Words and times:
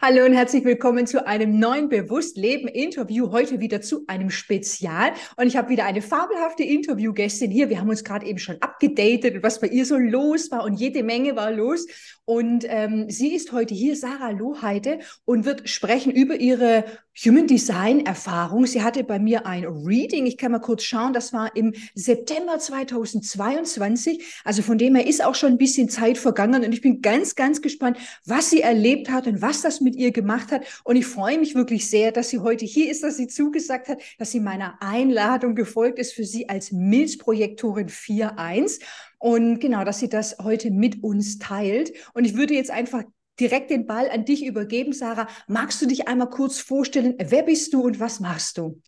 Hallo 0.00 0.24
und 0.24 0.32
herzlich 0.32 0.64
willkommen 0.64 1.06
zu 1.06 1.26
einem 1.26 1.58
neuen 1.58 1.88
Bewusstleben-Interview. 1.88 3.30
Heute 3.30 3.60
wieder 3.60 3.80
zu 3.80 4.04
einem 4.06 4.30
Spezial. 4.30 5.12
Und 5.36 5.46
ich 5.46 5.56
habe 5.56 5.68
wieder 5.68 5.84
eine 5.84 6.02
fabelhafte 6.02 6.64
Interviewgästin 6.64 7.50
hier. 7.50 7.68
Wir 7.68 7.80
haben 7.80 7.88
uns 7.88 8.02
gerade 8.02 8.26
eben 8.26 8.38
schon 8.38 8.56
abgedatet, 8.60 9.42
was 9.42 9.60
bei 9.60 9.68
ihr 9.68 9.84
so 9.84 9.96
los 9.96 10.50
war. 10.50 10.64
Und 10.64 10.74
jede 10.74 11.02
Menge 11.02 11.36
war 11.36 11.52
los. 11.52 11.86
Und 12.24 12.64
ähm, 12.68 13.10
sie 13.10 13.34
ist 13.34 13.52
heute 13.52 13.74
hier, 13.74 13.96
Sarah 13.96 14.30
Loheide, 14.30 15.00
und 15.24 15.44
wird 15.44 15.68
sprechen 15.68 16.12
über 16.12 16.36
ihre 16.36 16.84
Human 17.24 17.46
Design 17.46 18.06
Erfahrung. 18.06 18.66
Sie 18.66 18.82
hatte 18.82 19.04
bei 19.04 19.18
mir 19.18 19.44
ein 19.46 19.64
Reading. 19.64 20.26
Ich 20.26 20.38
kann 20.38 20.52
mal 20.52 20.60
kurz 20.60 20.84
schauen. 20.84 21.12
Das 21.12 21.32
war 21.32 21.54
im 21.54 21.74
September 21.94 22.58
2022. 22.58 24.24
Also 24.44 24.62
von 24.62 24.78
dem 24.78 24.94
her 24.94 25.06
ist 25.06 25.24
auch 25.24 25.34
schon 25.34 25.52
ein 25.52 25.58
bisschen 25.58 25.88
Zeit 25.88 26.18
vergangen. 26.18 26.64
Und 26.64 26.72
ich 26.72 26.80
bin 26.80 27.02
ganz, 27.02 27.34
ganz 27.34 27.60
gespannt, 27.60 27.98
was 28.24 28.48
sie 28.50 28.60
erlebt 28.60 29.10
hat 29.10 29.26
und 29.26 29.42
was 29.42 29.59
das 29.62 29.80
mit 29.80 29.96
ihr 29.96 30.12
gemacht 30.12 30.52
hat. 30.52 30.62
Und 30.84 30.96
ich 30.96 31.06
freue 31.06 31.38
mich 31.38 31.54
wirklich 31.54 31.88
sehr, 31.88 32.12
dass 32.12 32.30
sie 32.30 32.40
heute 32.40 32.64
hier 32.64 32.90
ist, 32.90 33.02
dass 33.02 33.16
sie 33.16 33.26
zugesagt 33.26 33.88
hat, 33.88 34.00
dass 34.18 34.30
sie 34.30 34.40
meiner 34.40 34.78
Einladung 34.80 35.54
gefolgt 35.54 35.98
ist 35.98 36.12
für 36.12 36.24
sie 36.24 36.48
als 36.48 36.72
Milzprojektorin 36.72 37.88
4.1. 37.88 38.80
Und 39.18 39.60
genau, 39.60 39.84
dass 39.84 39.98
sie 39.98 40.08
das 40.08 40.38
heute 40.42 40.70
mit 40.70 41.02
uns 41.02 41.38
teilt. 41.38 41.92
Und 42.14 42.24
ich 42.24 42.36
würde 42.36 42.54
jetzt 42.54 42.70
einfach 42.70 43.04
direkt 43.38 43.70
den 43.70 43.86
Ball 43.86 44.08
an 44.10 44.24
dich 44.24 44.44
übergeben, 44.44 44.92
Sarah. 44.92 45.26
Magst 45.48 45.80
du 45.82 45.86
dich 45.86 46.08
einmal 46.08 46.30
kurz 46.30 46.58
vorstellen? 46.58 47.14
Wer 47.18 47.42
bist 47.42 47.72
du 47.72 47.82
und 47.82 47.98
was 48.00 48.20
machst 48.20 48.58
du? 48.58 48.80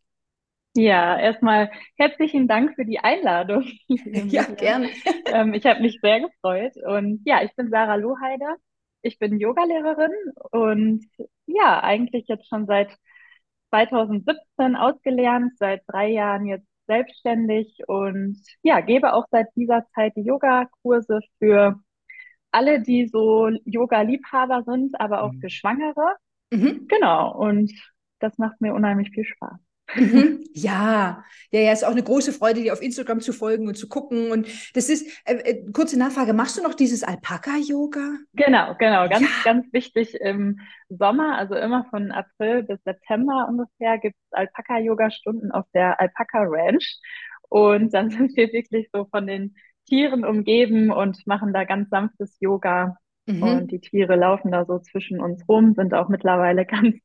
Ja, 0.75 1.19
erstmal 1.19 1.71
herzlichen 1.99 2.49
Dank 2.49 2.75
für 2.77 2.87
die 2.87 2.99
Einladung. 2.99 3.65
ja, 4.29 4.45
gerne. 4.45 4.91
Ähm, 5.35 5.55
ich 5.55 5.65
habe 5.65 5.81
mich 5.81 5.99
sehr 6.03 6.21
gefreut. 6.21 6.73
Und 6.85 7.23
ja, 7.25 7.43
ich 7.43 7.55
bin 7.57 7.71
Sarah 7.71 7.95
Loheider. 7.95 8.57
Ich 9.03 9.19
bin 9.19 9.39
Yogalehrerin 9.39 10.13
und 10.51 11.05
ja, 11.47 11.83
eigentlich 11.83 12.27
jetzt 12.29 12.49
schon 12.49 12.67
seit 12.67 12.97
2017 13.71 14.77
ausgelernt, 14.77 15.53
seit 15.59 15.83
drei 15.87 16.09
Jahren 16.09 16.47
jetzt 16.47 16.67
selbstständig 16.87 17.79
und 17.87 18.39
ja, 18.63 18.81
gebe 18.81 19.15
auch 19.15 19.27
seit 19.31 19.49
dieser 19.57 19.87
Zeit 19.95 20.15
die 20.17 20.23
Yogakurse 20.23 21.21
für 21.39 21.81
alle, 22.51 22.81
die 22.83 23.07
so 23.07 23.49
Yoga-Liebhaber 23.65 24.63
sind, 24.65 25.01
aber 25.01 25.23
auch 25.23 25.33
mhm. 25.33 25.41
für 25.41 25.51
Schwangere. 25.51 26.17
Mhm. 26.53 26.87
Genau, 26.89 27.35
und 27.35 27.73
das 28.19 28.37
macht 28.39 28.61
mir 28.61 28.75
unheimlich 28.75 29.11
viel 29.11 29.25
Spaß. 29.25 29.59
Mhm. 29.95 30.39
Ja, 30.55 31.25
ja, 31.51 31.61
ja, 31.61 31.73
ist 31.73 31.85
auch 31.85 31.93
eine 31.93 32.03
große 32.03 32.33
Freude, 32.33 32.61
dir 32.61 32.75
auf 32.75 32.83
Instagram 32.83 33.21
zu 33.21 33.33
folgen 33.33 33.69
und 33.69 33.77
zu 33.77 33.89
gucken. 33.89 34.31
Und 34.31 34.47
das 34.75 34.91
ist, 34.91 35.07
äh, 35.27 35.35
äh, 35.37 35.73
kurze 35.73 35.99
Nachfrage, 35.99 36.35
machst 36.35 36.59
du 36.59 36.63
noch 36.63 36.75
dieses 36.75 37.03
Alpaka-Yoga? 37.03 38.17
Genau, 38.35 38.75
genau, 38.79 39.09
ganz, 39.09 39.23
ja. 39.23 39.29
ganz 39.45 39.73
wichtig 39.73 40.15
im 40.21 40.61
Sommer, 40.91 41.39
also 41.39 41.55
immer 41.55 41.87
von 41.89 42.11
April 42.11 42.65
bis 42.65 42.83
September 42.85 43.47
ungefähr, 43.49 43.97
gibt 43.99 44.17
es 44.17 44.33
Alpaka-Yoga-Stunden 44.33 45.53
auf 45.53 45.65
der 45.73 45.99
Alpaka 45.99 46.43
Ranch. 46.43 47.01
Und 47.49 47.93
dann 47.93 48.11
sind 48.11 48.37
wir 48.37 48.53
wirklich 48.53 48.89
so 48.93 49.07
von 49.11 49.27
den 49.27 49.55
Tieren 49.87 50.25
umgeben 50.25 50.91
und 50.91 51.27
machen 51.27 51.53
da 51.53 51.65
ganz 51.65 51.91
sanftes 51.91 52.37
Yoga. 52.41 52.97
Mhm. 53.27 53.43
Und 53.43 53.71
die 53.71 53.81
Tiere 53.81 54.17
laufen 54.17 54.51
da 54.51 54.65
so 54.65 54.79
zwischen 54.79 55.21
uns 55.21 55.47
rum, 55.49 55.75
sind 55.75 55.95
auch 55.95 56.09
mittlerweile 56.09 56.65
ganz 56.67 56.97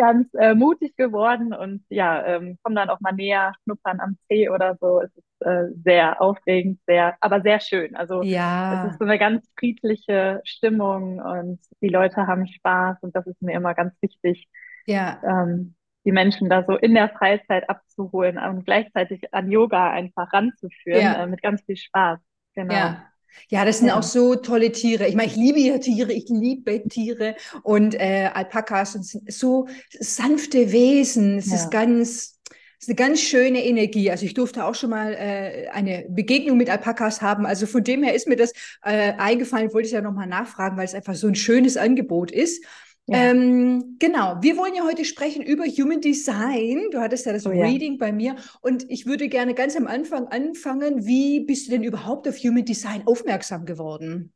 ganz 0.00 0.32
äh, 0.34 0.54
mutig 0.54 0.96
geworden 0.96 1.52
und 1.52 1.84
ja, 1.90 2.24
ähm, 2.24 2.58
kommen 2.62 2.74
dann 2.74 2.88
auch 2.88 3.00
mal 3.00 3.12
näher, 3.12 3.52
schnuppern 3.62 4.00
am 4.00 4.16
Zeh 4.26 4.48
oder 4.48 4.78
so. 4.80 5.02
Es 5.02 5.14
ist 5.14 5.46
äh, 5.46 5.66
sehr 5.84 6.22
aufregend, 6.22 6.80
sehr, 6.86 7.16
aber 7.20 7.42
sehr 7.42 7.60
schön. 7.60 7.94
Also 7.94 8.22
ja. 8.22 8.86
es 8.86 8.92
ist 8.92 8.98
so 8.98 9.04
eine 9.04 9.18
ganz 9.18 9.46
friedliche 9.58 10.40
Stimmung 10.44 11.20
und 11.20 11.60
die 11.82 11.88
Leute 11.88 12.26
haben 12.26 12.46
Spaß 12.46 12.96
und 13.02 13.14
das 13.14 13.26
ist 13.26 13.42
mir 13.42 13.52
immer 13.52 13.74
ganz 13.74 13.92
wichtig. 14.00 14.48
Ja. 14.86 15.20
Ähm, 15.22 15.74
die 16.06 16.12
Menschen 16.12 16.48
da 16.48 16.64
so 16.64 16.76
in 16.76 16.94
der 16.94 17.10
Freizeit 17.10 17.68
abzuholen 17.68 18.38
und 18.38 18.64
gleichzeitig 18.64 19.34
an 19.34 19.50
Yoga 19.50 19.90
einfach 19.90 20.32
ranzuführen, 20.32 21.02
ja. 21.02 21.22
äh, 21.22 21.26
mit 21.26 21.42
ganz 21.42 21.62
viel 21.62 21.76
Spaß. 21.76 22.18
Genau. 22.54 22.74
Ja. 22.74 23.06
Ja, 23.48 23.64
das 23.64 23.78
sind 23.78 23.88
ja. 23.88 23.98
auch 23.98 24.02
so 24.02 24.36
tolle 24.36 24.72
Tiere. 24.72 25.08
Ich 25.08 25.14
meine, 25.14 25.28
ich 25.28 25.36
liebe 25.36 25.60
ja 25.60 25.78
Tiere, 25.78 26.12
ich 26.12 26.28
liebe 26.28 26.82
Tiere 26.88 27.36
und 27.62 27.94
äh, 27.94 28.30
Alpakas 28.32 28.92
sind 28.92 29.32
so 29.32 29.66
sanfte 29.98 30.72
Wesen. 30.72 31.38
Es 31.38 31.50
ja. 31.50 31.56
ist 31.56 31.70
ganz, 31.70 32.38
es 32.78 32.86
ist 32.86 32.88
eine 32.88 32.96
ganz 32.96 33.20
schöne 33.20 33.64
Energie. 33.64 34.10
Also 34.10 34.24
ich 34.24 34.34
durfte 34.34 34.64
auch 34.64 34.74
schon 34.74 34.90
mal 34.90 35.14
äh, 35.14 35.68
eine 35.68 36.06
Begegnung 36.08 36.56
mit 36.56 36.70
Alpakas 36.70 37.22
haben. 37.22 37.44
Also 37.44 37.66
von 37.66 37.84
dem 37.84 38.02
her 38.02 38.14
ist 38.14 38.28
mir 38.28 38.36
das 38.36 38.52
äh, 38.82 39.12
eingefallen, 39.18 39.72
wollte 39.74 39.86
ich 39.86 39.92
ja 39.92 40.00
nochmal 40.00 40.26
nachfragen, 40.26 40.76
weil 40.76 40.84
es 40.84 40.94
einfach 40.94 41.14
so 41.14 41.26
ein 41.26 41.34
schönes 41.34 41.76
Angebot 41.76 42.30
ist. 42.30 42.64
Ja. 43.10 43.32
Ähm, 43.32 43.96
genau, 43.98 44.36
wir 44.40 44.56
wollen 44.56 44.76
ja 44.76 44.84
heute 44.84 45.04
sprechen 45.04 45.42
über 45.42 45.64
Human 45.64 46.00
Design. 46.00 46.90
Du 46.92 47.00
hattest 47.00 47.26
ja 47.26 47.32
das 47.32 47.44
oh, 47.44 47.50
Reading 47.50 47.94
ja. 47.94 47.98
bei 47.98 48.12
mir 48.12 48.36
und 48.60 48.88
ich 48.88 49.04
würde 49.04 49.28
gerne 49.28 49.54
ganz 49.54 49.76
am 49.76 49.88
Anfang 49.88 50.28
anfangen. 50.28 51.04
Wie 51.04 51.40
bist 51.40 51.66
du 51.66 51.72
denn 51.72 51.82
überhaupt 51.82 52.28
auf 52.28 52.36
Human 52.36 52.64
Design 52.64 53.02
aufmerksam 53.06 53.66
geworden? 53.66 54.32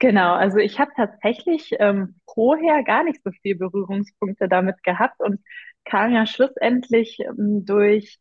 Genau, 0.00 0.34
also 0.34 0.56
ich 0.56 0.80
habe 0.80 0.90
tatsächlich 0.96 1.76
ähm, 1.78 2.16
vorher 2.26 2.82
gar 2.82 3.04
nicht 3.04 3.20
so 3.22 3.30
viel 3.40 3.54
Berührungspunkte 3.54 4.48
damit 4.48 4.82
gehabt 4.82 5.20
und 5.20 5.38
kam 5.84 6.12
ja 6.12 6.26
schlussendlich 6.26 7.20
ähm, 7.20 7.64
durch 7.64 8.18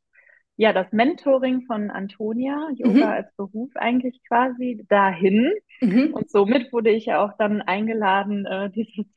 ja, 0.61 0.73
das 0.73 0.91
Mentoring 0.91 1.63
von 1.63 1.89
Antonia, 1.89 2.69
Yoga 2.75 2.91
mhm. 2.91 3.03
als 3.03 3.35
Beruf 3.35 3.71
eigentlich 3.73 4.21
quasi, 4.27 4.85
dahin. 4.87 5.51
Mhm. 5.79 6.13
Und 6.13 6.29
somit 6.29 6.71
wurde 6.71 6.91
ich 6.91 7.07
ja 7.07 7.25
auch 7.25 7.35
dann 7.39 7.63
eingeladen, 7.63 8.45
äh, 8.45 8.69
dieses 8.75 9.07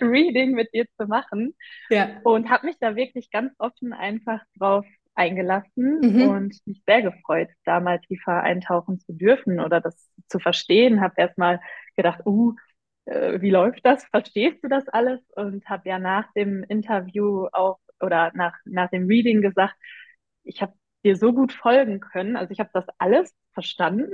Reading 0.00 0.52
mit 0.52 0.72
dir 0.72 0.86
zu 0.96 1.08
machen. 1.08 1.56
Ja. 1.90 2.20
Und 2.22 2.48
habe 2.48 2.66
mich 2.66 2.76
da 2.78 2.94
wirklich 2.94 3.32
ganz 3.32 3.52
offen 3.58 3.92
einfach 3.92 4.40
drauf 4.56 4.86
eingelassen 5.16 5.98
mhm. 6.00 6.28
und 6.28 6.56
mich 6.64 6.80
sehr 6.86 7.02
gefreut, 7.02 7.48
da 7.64 7.80
mal 7.80 7.98
tiefer 7.98 8.44
eintauchen 8.44 9.00
zu 9.00 9.12
dürfen 9.12 9.58
oder 9.58 9.80
das 9.80 10.08
zu 10.28 10.38
verstehen. 10.38 11.00
Habe 11.00 11.14
erstmal 11.16 11.58
gedacht, 11.96 12.24
uh, 12.24 12.54
äh, 13.06 13.40
wie 13.40 13.50
läuft 13.50 13.84
das? 13.84 14.04
Verstehst 14.04 14.62
du 14.62 14.68
das 14.68 14.88
alles? 14.88 15.18
Und 15.34 15.68
habe 15.68 15.88
ja 15.88 15.98
nach 15.98 16.32
dem 16.34 16.62
Interview 16.62 17.48
auch 17.50 17.80
oder 18.00 18.30
nach, 18.36 18.54
nach 18.64 18.90
dem 18.90 19.08
Reading 19.08 19.42
gesagt, 19.42 19.74
ich 20.48 20.62
habe 20.62 20.72
dir 21.04 21.16
so 21.16 21.32
gut 21.32 21.52
folgen 21.52 22.00
können. 22.00 22.36
Also 22.36 22.50
ich 22.52 22.60
habe 22.60 22.70
das 22.72 22.84
alles 22.98 23.32
verstanden 23.52 24.10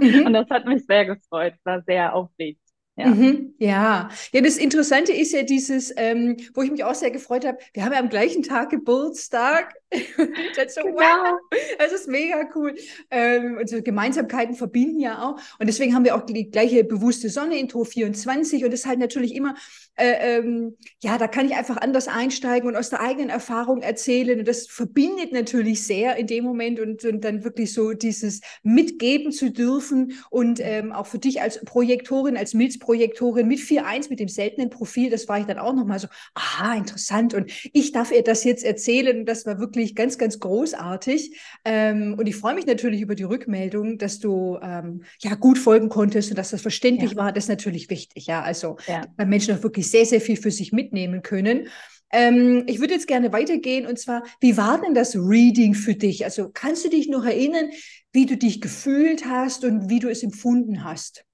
mhm. 0.00 0.26
und 0.26 0.32
das 0.32 0.48
hat 0.50 0.66
mich 0.66 0.84
sehr 0.86 1.04
gefreut, 1.04 1.54
war 1.64 1.82
sehr 1.82 2.14
aufregend. 2.14 2.60
Ja. 2.98 3.08
Mhm, 3.08 3.54
ja. 3.58 4.08
ja, 4.32 4.40
das 4.40 4.56
Interessante 4.56 5.12
ist 5.12 5.30
ja 5.32 5.42
dieses, 5.42 5.92
ähm, 5.98 6.38
wo 6.54 6.62
ich 6.62 6.70
mich 6.70 6.82
auch 6.82 6.94
sehr 6.94 7.10
gefreut 7.10 7.44
habe, 7.44 7.58
wir 7.74 7.84
haben 7.84 7.92
ja 7.92 7.98
am 7.98 8.08
gleichen 8.08 8.42
Tag 8.42 8.70
Geburtstag. 8.70 9.74
so, 9.92 10.82
genau. 10.82 10.96
wow, 10.96 11.38
das 11.78 11.92
ist 11.92 12.08
mega 12.08 12.48
cool. 12.54 12.74
Ähm, 13.10 13.58
unsere 13.60 13.82
Gemeinsamkeiten 13.82 14.54
verbinden 14.54 15.00
ja 15.00 15.22
auch. 15.22 15.38
Und 15.58 15.66
deswegen 15.66 15.94
haben 15.94 16.06
wir 16.06 16.16
auch 16.16 16.24
die 16.24 16.50
gleiche 16.50 16.84
bewusste 16.84 17.28
Sonne 17.28 17.58
in 17.58 17.68
Tor 17.68 17.84
24. 17.84 18.64
Und 18.64 18.72
das 18.72 18.80
ist 18.80 18.86
halt 18.86 18.98
natürlich 18.98 19.34
immer, 19.34 19.54
äh, 19.96 20.38
ähm, 20.38 20.76
ja, 21.02 21.16
da 21.16 21.26
kann 21.26 21.46
ich 21.46 21.56
einfach 21.56 21.78
anders 21.78 22.06
einsteigen 22.06 22.68
und 22.68 22.76
aus 22.76 22.90
der 22.90 23.00
eigenen 23.00 23.30
Erfahrung 23.30 23.82
erzählen. 23.82 24.38
Und 24.38 24.48
das 24.48 24.66
verbindet 24.66 25.32
natürlich 25.32 25.86
sehr 25.86 26.16
in 26.16 26.26
dem 26.26 26.44
Moment 26.44 26.80
und, 26.80 27.04
und 27.04 27.24
dann 27.24 27.44
wirklich 27.44 27.72
so 27.72 27.92
dieses 27.92 28.42
mitgeben 28.62 29.32
zu 29.32 29.50
dürfen. 29.50 30.12
Und 30.30 30.60
ähm, 30.60 30.92
auch 30.92 31.06
für 31.06 31.18
dich 31.18 31.40
als 31.40 31.64
Projektorin, 31.64 32.36
als 32.36 32.52
Milzprojektorin 32.52 33.48
mit 33.48 33.58
4.1, 33.58 34.10
mit 34.10 34.20
dem 34.20 34.28
seltenen 34.28 34.68
Profil, 34.68 35.10
das 35.10 35.28
war 35.28 35.40
ich 35.40 35.46
dann 35.46 35.58
auch 35.58 35.74
nochmal 35.74 35.98
so, 35.98 36.08
aha, 36.34 36.74
interessant. 36.74 37.32
Und 37.32 37.50
ich 37.72 37.92
darf 37.92 38.12
ihr 38.12 38.22
das 38.22 38.44
jetzt 38.44 38.64
erzählen. 38.64 39.20
Und 39.20 39.26
das 39.26 39.46
war 39.46 39.58
wirklich 39.58 39.94
ganz, 39.94 40.18
ganz 40.18 40.38
großartig. 40.40 41.38
Ähm, 41.64 42.16
und 42.18 42.26
ich 42.26 42.36
freue 42.36 42.54
mich 42.54 42.66
natürlich 42.66 43.00
über 43.00 43.14
die 43.14 43.22
Rückmeldung, 43.22 43.96
dass 43.96 44.18
du 44.18 44.58
ähm, 44.62 45.04
ja 45.20 45.34
gut 45.36 45.58
folgen 45.58 45.88
konntest 45.88 46.30
und 46.30 46.36
dass 46.38 46.50
das 46.50 46.60
verständlich 46.60 47.12
ja. 47.12 47.16
war. 47.16 47.32
Das 47.32 47.44
ist 47.44 47.48
natürlich 47.48 47.88
wichtig. 47.88 48.26
Ja, 48.26 48.42
also 48.42 48.76
ja. 48.86 49.02
Menschen 49.24 49.56
auch 49.56 49.62
wirklich 49.62 49.85
sehr, 49.90 50.06
sehr 50.06 50.20
viel 50.20 50.36
für 50.36 50.50
sich 50.50 50.72
mitnehmen 50.72 51.22
können. 51.22 51.68
Ähm, 52.12 52.64
ich 52.66 52.80
würde 52.80 52.94
jetzt 52.94 53.08
gerne 53.08 53.32
weitergehen 53.32 53.86
und 53.86 53.98
zwar, 53.98 54.22
wie 54.40 54.56
war 54.56 54.80
denn 54.80 54.94
das 54.94 55.16
Reading 55.16 55.74
für 55.74 55.94
dich? 55.94 56.24
Also 56.24 56.50
kannst 56.52 56.84
du 56.84 56.88
dich 56.88 57.08
noch 57.08 57.24
erinnern, 57.24 57.70
wie 58.12 58.26
du 58.26 58.36
dich 58.36 58.60
gefühlt 58.60 59.26
hast 59.26 59.64
und 59.64 59.88
wie 59.90 59.98
du 59.98 60.08
es 60.08 60.22
empfunden 60.22 60.84
hast? 60.84 61.24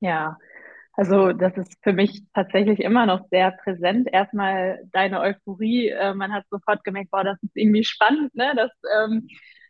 Ja, 0.00 0.36
also 0.94 1.32
das 1.32 1.56
ist 1.56 1.76
für 1.82 1.92
mich 1.92 2.22
tatsächlich 2.34 2.80
immer 2.80 3.06
noch 3.06 3.26
sehr 3.30 3.52
präsent. 3.52 4.08
Erstmal 4.12 4.80
deine 4.92 5.20
Euphorie, 5.20 5.88
äh, 5.88 6.14
man 6.14 6.32
hat 6.32 6.44
sofort 6.50 6.84
gemerkt, 6.84 7.10
boah, 7.10 7.24
das 7.24 7.42
ist 7.42 7.56
irgendwie 7.56 7.84
spannend, 7.84 8.34
ne? 8.34 8.52
Das 8.56 8.70
ähm, 8.98 9.28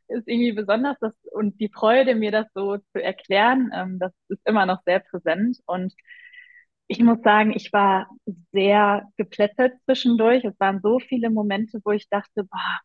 ist 0.09 0.29
irgendwie 0.29 0.53
besonders 0.53 0.97
das, 1.01 1.15
und 1.33 1.59
die 1.61 1.71
Freude, 1.73 2.15
mir 2.15 2.31
das 2.31 2.47
so 2.55 2.77
zu 2.79 3.03
erklären, 3.03 3.71
ähm, 3.75 3.99
das 3.99 4.13
ist 4.29 4.41
immer 4.45 4.67
noch 4.67 4.83
sehr 4.85 5.01
präsent. 5.01 5.59
Und 5.67 5.95
ich 6.87 7.01
muss 7.01 7.21
sagen, 7.23 7.53
ich 7.55 7.73
war 7.73 8.09
sehr 8.53 9.09
geplättet 9.17 9.75
zwischendurch. 9.85 10.45
Es 10.45 10.59
waren 10.61 10.81
so 10.83 10.99
viele 11.01 11.31
Momente, 11.31 11.81
wo 11.85 11.93
ich 11.93 12.09
dachte, 12.09 12.45
boah, 12.45 12.81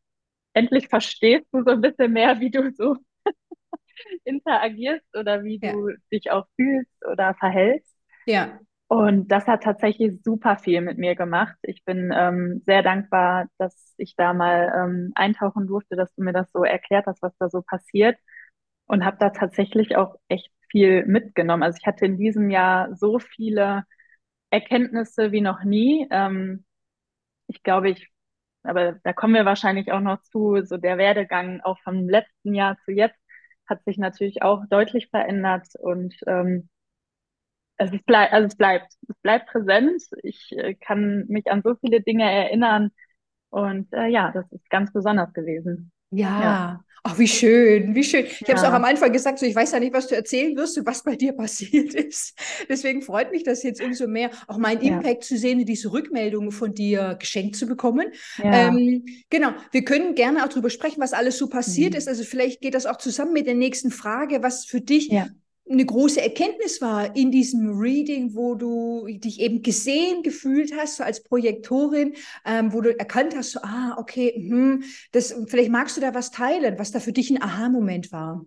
endlich 0.53 0.87
verstehst 0.87 1.47
du 1.51 1.63
so 1.63 1.71
ein 1.71 1.81
bisschen 1.81 2.13
mehr, 2.13 2.39
wie 2.39 2.51
du 2.51 2.71
so 2.73 2.95
interagierst 4.23 5.05
oder 5.17 5.43
wie 5.43 5.59
ja. 5.61 5.73
du 5.73 5.89
dich 6.11 6.31
auch 6.31 6.47
fühlst 6.55 6.91
oder 7.05 7.33
verhältst. 7.35 7.95
Ja. 8.25 8.59
Und 8.87 9.27
das 9.27 9.45
hat 9.45 9.63
tatsächlich 9.63 10.19
super 10.23 10.57
viel 10.57 10.81
mit 10.81 10.97
mir 10.97 11.15
gemacht. 11.15 11.55
Ich 11.61 11.85
bin 11.85 12.11
ähm, 12.15 12.63
sehr 12.65 12.81
dankbar, 12.81 13.47
dass 13.59 13.93
ich 13.97 14.15
da 14.15 14.33
mal 14.33 14.73
ähm, 14.75 15.11
eintauchen 15.13 15.67
durfte, 15.67 15.95
dass 15.95 16.13
du 16.15 16.23
mir 16.23 16.33
das 16.33 16.51
so 16.51 16.63
erklärt 16.63 17.05
hast, 17.05 17.21
was 17.21 17.37
da 17.37 17.49
so 17.49 17.61
passiert. 17.61 18.17
Und 18.87 19.05
habe 19.05 19.17
da 19.19 19.29
tatsächlich 19.29 19.95
auch 19.95 20.15
echt 20.27 20.49
viel 20.69 21.05
mitgenommen. 21.05 21.63
Also 21.63 21.77
ich 21.81 21.87
hatte 21.87 22.05
in 22.05 22.17
diesem 22.17 22.49
Jahr 22.49 22.95
so 22.95 23.19
viele 23.19 23.83
Erkenntnisse 24.51 25.31
wie 25.31 25.41
noch 25.41 25.63
nie. 25.63 26.07
Ähm, 26.11 26.65
ich 27.47 27.63
glaube, 27.63 27.89
ich, 27.91 28.09
aber 28.63 28.93
da 29.03 29.13
kommen 29.13 29.33
wir 29.35 29.45
wahrscheinlich 29.45 29.91
auch 29.91 30.01
noch 30.01 30.21
zu, 30.23 30.61
so 30.65 30.77
der 30.77 30.97
Werdegang 30.97 31.61
auch 31.61 31.79
vom 31.81 32.09
letzten 32.09 32.53
Jahr 32.55 32.77
zu 32.85 32.91
jetzt 32.91 33.19
hat 33.67 33.83
sich 33.85 33.97
natürlich 33.97 34.41
auch 34.41 34.65
deutlich 34.69 35.09
verändert 35.09 35.67
und 35.79 36.15
ähm, 36.27 36.69
es 37.77 37.91
bleibt, 38.05 38.33
also 38.33 38.47
es 38.47 38.55
bleibt, 38.57 38.93
es 39.07 39.15
bleibt 39.21 39.47
präsent. 39.47 40.03
Ich 40.23 40.51
äh, 40.57 40.75
kann 40.75 41.25
mich 41.27 41.49
an 41.49 41.61
so 41.63 41.75
viele 41.75 42.01
Dinge 42.01 42.29
erinnern 42.29 42.91
und 43.49 43.91
äh, 43.93 44.07
ja, 44.07 44.31
das 44.31 44.51
ist 44.51 44.69
ganz 44.69 44.91
besonders 44.93 45.33
gewesen. 45.33 45.91
Ja, 46.11 46.41
ja. 46.41 46.83
Ach, 47.03 47.17
wie 47.17 47.27
schön, 47.27 47.95
wie 47.95 48.03
schön. 48.03 48.25
Ich 48.25 48.41
ja. 48.41 48.49
habe 48.49 48.59
es 48.59 48.63
auch 48.63 48.73
am 48.73 48.83
Anfang 48.83 49.11
gesagt, 49.13 49.39
so 49.39 49.45
ich 49.45 49.55
weiß 49.55 49.71
ja 49.71 49.79
nicht, 49.79 49.93
was 49.93 50.07
du 50.07 50.15
erzählen 50.15 50.55
wirst 50.57 50.77
und 50.77 50.85
was 50.85 51.03
bei 51.03 51.15
dir 51.15 51.33
passiert 51.37 51.93
ist. 51.93 52.37
Deswegen 52.67 53.01
freut 53.01 53.31
mich 53.31 53.43
das 53.43 53.63
jetzt 53.63 53.81
umso 53.81 54.07
mehr, 54.07 54.31
auch 54.47 54.57
meinen 54.57 54.83
ja. 54.83 54.97
Impact 54.97 55.23
zu 55.23 55.37
sehen, 55.37 55.65
diese 55.65 55.91
Rückmeldungen 55.91 56.51
von 56.51 56.73
dir 56.73 57.15
geschenkt 57.19 57.55
zu 57.55 57.67
bekommen. 57.67 58.07
Ja. 58.37 58.67
Ähm, 58.67 59.05
genau, 59.29 59.51
wir 59.71 59.85
können 59.85 60.13
gerne 60.15 60.43
auch 60.43 60.49
darüber 60.49 60.69
sprechen, 60.69 61.01
was 61.01 61.13
alles 61.13 61.37
so 61.37 61.47
passiert 61.47 61.91
mhm. 61.91 61.97
ist. 61.97 62.07
Also 62.07 62.23
vielleicht 62.23 62.61
geht 62.61 62.73
das 62.73 62.85
auch 62.85 62.97
zusammen 62.97 63.33
mit 63.33 63.47
der 63.47 63.55
nächsten 63.55 63.91
Frage, 63.91 64.43
was 64.43 64.65
für 64.65 64.81
dich 64.81 65.09
eine 65.69 65.85
große 65.85 66.21
Erkenntnis 66.21 66.81
war 66.81 67.15
in 67.15 67.31
diesem 67.31 67.79
Reading, 67.79 68.35
wo 68.35 68.55
du 68.55 69.07
dich 69.07 69.39
eben 69.39 69.61
gesehen 69.61 70.23
gefühlt 70.23 70.73
hast, 70.75 70.97
so 70.97 71.03
als 71.03 71.23
Projektorin, 71.23 72.13
ähm, 72.45 72.73
wo 72.73 72.81
du 72.81 72.97
erkannt 72.97 73.35
hast, 73.35 73.51
so, 73.51 73.59
ah, 73.61 73.95
okay, 73.97 74.33
hm, 74.35 74.83
das, 75.11 75.35
vielleicht 75.47 75.71
magst 75.71 75.95
du 75.97 76.01
da 76.01 76.13
was 76.13 76.31
teilen, 76.31 76.79
was 76.79 76.91
da 76.91 76.99
für 76.99 77.13
dich 77.13 77.29
ein 77.29 77.41
Aha-Moment 77.41 78.11
war. 78.11 78.45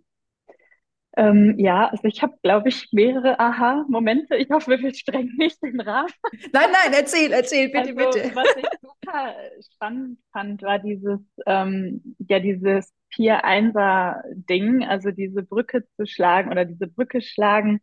Ähm, 1.17 1.57
ja, 1.59 1.89
also 1.89 2.05
ich 2.05 2.23
habe, 2.23 2.35
glaube 2.43 2.71
ich, 2.71 2.89
mehrere 2.91 3.39
Aha-Momente. 3.39 4.35
Ich 4.37 4.49
hoffe, 4.51 4.79
wir 4.81 4.95
strengen 4.95 5.35
nicht 5.37 5.63
den 5.63 5.79
Rahmen. 5.81 6.09
Nein, 6.53 6.71
nein, 6.73 6.93
erzähl, 6.95 7.33
erzähl, 7.33 7.69
bitte, 7.69 7.95
also, 7.99 8.19
bitte. 8.19 8.35
Was 8.35 8.49
ich 8.57 8.65
super 8.81 9.35
spannend 9.75 10.19
fand, 10.33 10.63
war 10.63 10.79
dieses, 10.79 11.21
ähm, 11.47 12.17
ja, 12.29 12.41
dieses 12.41 12.93
Vier-Einser-Ding, 13.15 14.85
also 14.85 15.11
diese 15.11 15.43
Brücke 15.43 15.85
zu 15.97 16.07
schlagen 16.07 16.51
oder 16.51 16.65
diese 16.65 16.87
Brücke 16.87 17.21
schlagen, 17.21 17.81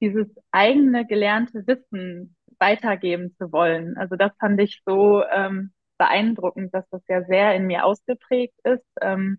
dieses 0.00 0.28
eigene 0.50 1.06
gelernte 1.06 1.66
Wissen 1.66 2.36
weitergeben 2.58 3.34
zu 3.38 3.52
wollen. 3.52 3.96
Also 3.96 4.16
das 4.16 4.32
fand 4.38 4.60
ich 4.60 4.82
so 4.86 5.24
ähm, 5.24 5.72
beeindruckend, 5.98 6.74
dass 6.74 6.88
das 6.90 7.02
ja 7.08 7.22
sehr 7.24 7.54
in 7.54 7.66
mir 7.66 7.84
ausgeprägt 7.84 8.54
ist. 8.64 8.84
Ähm, 9.00 9.38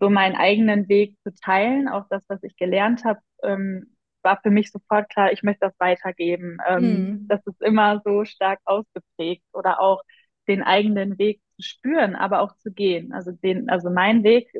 so 0.00 0.08
meinen 0.08 0.36
eigenen 0.36 0.88
Weg 0.88 1.16
zu 1.22 1.34
teilen, 1.34 1.88
auch 1.88 2.06
das, 2.08 2.24
was 2.28 2.42
ich 2.42 2.56
gelernt 2.56 3.04
habe, 3.04 3.20
ähm, 3.42 3.96
war 4.22 4.40
für 4.42 4.50
mich 4.50 4.70
sofort 4.70 5.08
klar, 5.10 5.32
ich 5.32 5.42
möchte 5.42 5.66
das 5.66 5.74
weitergeben. 5.78 6.58
Ähm, 6.66 6.82
mhm. 6.82 7.28
Das 7.28 7.40
ist 7.46 7.60
immer 7.62 8.00
so 8.04 8.24
stark 8.24 8.60
ausgeprägt 8.64 9.44
oder 9.52 9.80
auch 9.80 10.02
den 10.50 10.62
eigenen 10.62 11.16
Weg 11.18 11.40
zu 11.56 11.62
spüren, 11.62 12.16
aber 12.16 12.40
auch 12.40 12.56
zu 12.56 12.72
gehen. 12.72 13.12
Also 13.12 13.30
den, 13.30 13.70
also 13.70 13.88
mein 13.88 14.24
Weg, 14.24 14.52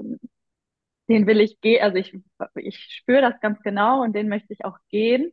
den 1.08 1.26
will 1.26 1.40
ich 1.40 1.60
gehen, 1.60 1.82
also 1.82 1.96
ich, 1.96 2.16
ich 2.54 2.78
spüre 2.78 3.20
das 3.20 3.40
ganz 3.40 3.60
genau 3.62 4.02
und 4.02 4.14
den 4.14 4.28
möchte 4.28 4.52
ich 4.52 4.64
auch 4.64 4.78
gehen. 4.88 5.32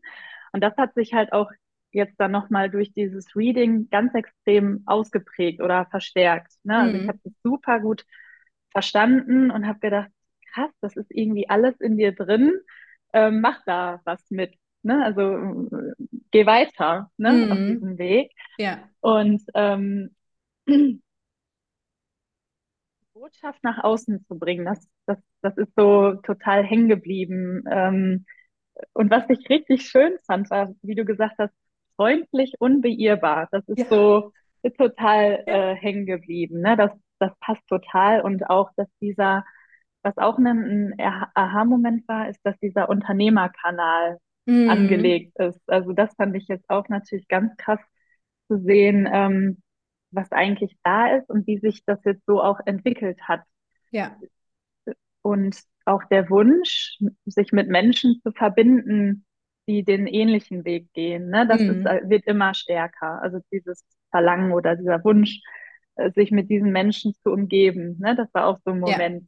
Und 0.51 0.61
das 0.61 0.75
hat 0.77 0.95
sich 0.95 1.13
halt 1.13 1.31
auch 1.31 1.51
jetzt 1.91 2.19
dann 2.19 2.31
nochmal 2.31 2.69
durch 2.69 2.91
dieses 2.93 3.35
Reading 3.35 3.89
ganz 3.89 4.13
extrem 4.15 4.81
ausgeprägt 4.87 5.61
oder 5.61 5.85
verstärkt. 5.85 6.53
Ne? 6.63 6.77
Also 6.77 6.97
mhm. 6.97 7.03
ich 7.03 7.07
habe 7.07 7.19
das 7.23 7.33
super 7.43 7.79
gut 7.79 8.05
verstanden 8.71 9.51
und 9.51 9.67
habe 9.67 9.79
gedacht, 9.79 10.09
krass, 10.53 10.71
das 10.81 10.95
ist 10.95 11.11
irgendwie 11.11 11.49
alles 11.49 11.79
in 11.79 11.97
dir 11.97 12.13
drin, 12.13 12.53
ähm, 13.13 13.41
mach 13.41 13.63
da 13.65 14.01
was 14.05 14.29
mit. 14.31 14.55
Ne? 14.81 15.03
Also 15.03 15.69
geh 16.31 16.45
weiter 16.45 17.11
ne? 17.17 17.33
Mhm. 17.33 17.51
auf 17.51 17.57
diesem 17.57 17.97
Weg. 17.99 18.31
Ja. 18.57 18.89
Und 18.99 19.43
ähm, 19.53 20.15
Botschaft 23.13 23.63
nach 23.63 23.83
außen 23.83 24.25
zu 24.25 24.37
bringen, 24.37 24.65
das, 24.65 24.87
das, 25.05 25.17
das 25.41 25.57
ist 25.57 25.73
so 25.75 26.13
total 26.23 26.63
hängen 26.63 26.87
geblieben. 26.87 27.63
Ähm, 27.69 28.25
und 28.93 29.09
was 29.09 29.29
ich 29.29 29.49
richtig 29.49 29.83
schön 29.87 30.17
fand, 30.25 30.49
war, 30.49 30.73
wie 30.81 30.95
du 30.95 31.05
gesagt 31.05 31.35
hast, 31.39 31.53
freundlich, 31.95 32.53
unbeirrbar. 32.59 33.47
Das 33.51 33.67
ist 33.67 33.79
ja. 33.79 33.85
so 33.89 34.31
total 34.77 35.43
äh, 35.45 35.75
hängen 35.75 36.05
geblieben. 36.05 36.61
Ne? 36.61 36.77
Das, 36.77 36.91
das 37.19 37.31
passt 37.39 37.65
total. 37.67 38.21
Und 38.21 38.49
auch, 38.49 38.69
dass 38.75 38.87
dieser, 39.01 39.43
was 40.03 40.17
auch 40.17 40.37
ein, 40.37 40.47
ein 40.47 40.95
Aha-Moment 41.33 42.07
war, 42.07 42.29
ist, 42.29 42.39
dass 42.43 42.57
dieser 42.59 42.89
Unternehmerkanal 42.89 44.19
mm. 44.45 44.69
angelegt 44.69 45.37
ist. 45.39 45.59
Also 45.67 45.93
das 45.93 46.13
fand 46.15 46.35
ich 46.35 46.47
jetzt 46.47 46.69
auch 46.69 46.87
natürlich 46.89 47.27
ganz 47.27 47.55
krass 47.57 47.79
zu 48.47 48.59
sehen, 48.59 49.09
ähm, 49.11 49.61
was 50.17 50.31
eigentlich 50.31 50.75
da 50.83 51.15
ist 51.15 51.29
und 51.29 51.47
wie 51.47 51.59
sich 51.59 51.85
das 51.85 52.03
jetzt 52.03 52.25
so 52.25 52.41
auch 52.41 52.59
entwickelt 52.65 53.19
hat. 53.21 53.43
Ja. 53.91 54.17
Und 55.21 55.61
auch 55.85 56.03
der 56.05 56.29
Wunsch, 56.29 56.97
sich 57.25 57.53
mit 57.53 57.69
Menschen 57.69 58.19
zu 58.21 58.31
verbinden, 58.33 59.25
die 59.67 59.83
den 59.83 60.07
ähnlichen 60.07 60.65
Weg 60.65 60.91
gehen, 60.93 61.29
ne? 61.29 61.45
das 61.47 61.61
mm. 61.61 61.69
ist, 61.69 61.85
äh, 61.85 62.09
wird 62.09 62.25
immer 62.25 62.53
stärker. 62.53 63.21
Also 63.21 63.39
dieses 63.51 63.85
Verlangen 64.11 64.51
oder 64.53 64.75
dieser 64.75 65.03
Wunsch, 65.03 65.41
äh, 65.95 66.11
sich 66.11 66.31
mit 66.31 66.49
diesen 66.49 66.71
Menschen 66.71 67.13
zu 67.21 67.31
umgeben. 67.31 67.97
Ne? 67.99 68.15
Das 68.15 68.33
war 68.33 68.47
auch 68.47 68.59
so 68.65 68.71
ein 68.71 68.79
Moment. 68.79 69.27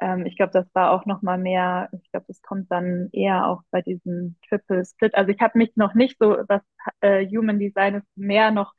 Ja. 0.00 0.14
Ähm, 0.14 0.26
ich 0.26 0.36
glaube, 0.36 0.52
das 0.52 0.66
war 0.74 0.92
auch 0.92 1.06
noch 1.06 1.22
mal 1.22 1.38
mehr, 1.38 1.88
ich 1.92 2.10
glaube, 2.10 2.26
das 2.28 2.42
kommt 2.42 2.70
dann 2.70 3.08
eher 3.12 3.46
auch 3.46 3.62
bei 3.70 3.82
diesem 3.82 4.36
Triple 4.48 4.84
Split. 4.84 5.14
Also 5.14 5.32
ich 5.32 5.40
habe 5.40 5.58
mich 5.58 5.74
noch 5.76 5.94
nicht 5.94 6.16
so, 6.20 6.36
was 6.48 6.62
äh, 7.00 7.26
Human 7.26 7.58
Design 7.58 7.96
ist, 7.96 8.06
mehr 8.16 8.50
noch 8.50 8.72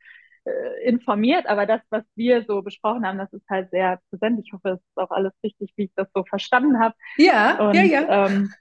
äh, 0.46 0.88
informiert, 0.88 1.48
aber 1.48 1.66
das, 1.66 1.82
was 1.90 2.04
wir 2.16 2.44
so 2.48 2.62
besprochen 2.62 3.06
haben, 3.06 3.18
das 3.18 3.32
ist 3.34 3.48
halt 3.50 3.70
sehr 3.72 4.00
präsent. 4.10 4.40
Ich 4.44 4.52
hoffe, 4.54 4.70
es 4.70 4.80
ist 4.80 4.98
auch 4.98 5.12
alles 5.12 5.34
richtig, 5.44 5.74
wie 5.76 5.86
ich 5.86 5.92
das 5.96 6.08
so 6.14 6.24
verstanden 6.24 6.80
habe. 6.80 6.96
Ja, 7.18 7.60
Und, 7.60 7.76
ja, 7.76 7.84
ja. 7.84 8.28
Ähm, 8.28 8.54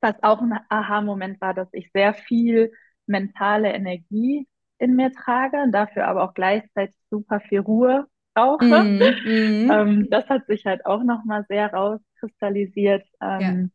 was 0.00 0.14
auch 0.22 0.40
ein 0.40 0.58
Aha-Moment 0.68 1.40
war, 1.40 1.54
dass 1.54 1.68
ich 1.72 1.90
sehr 1.92 2.14
viel 2.14 2.72
mentale 3.06 3.72
Energie 3.72 4.46
in 4.78 4.94
mir 4.94 5.12
trage, 5.12 5.64
dafür 5.70 6.06
aber 6.06 6.22
auch 6.22 6.34
gleichzeitig 6.34 6.94
super 7.10 7.40
viel 7.40 7.60
Ruhe 7.60 8.06
brauche. 8.34 8.84
Mm, 8.84 8.98
mm. 8.98 9.70
Ähm, 9.70 10.06
das 10.10 10.28
hat 10.28 10.46
sich 10.46 10.64
halt 10.66 10.86
auch 10.86 11.02
nochmal 11.02 11.44
sehr 11.48 11.72
rauskristallisiert, 11.72 13.04
ähm, 13.20 13.72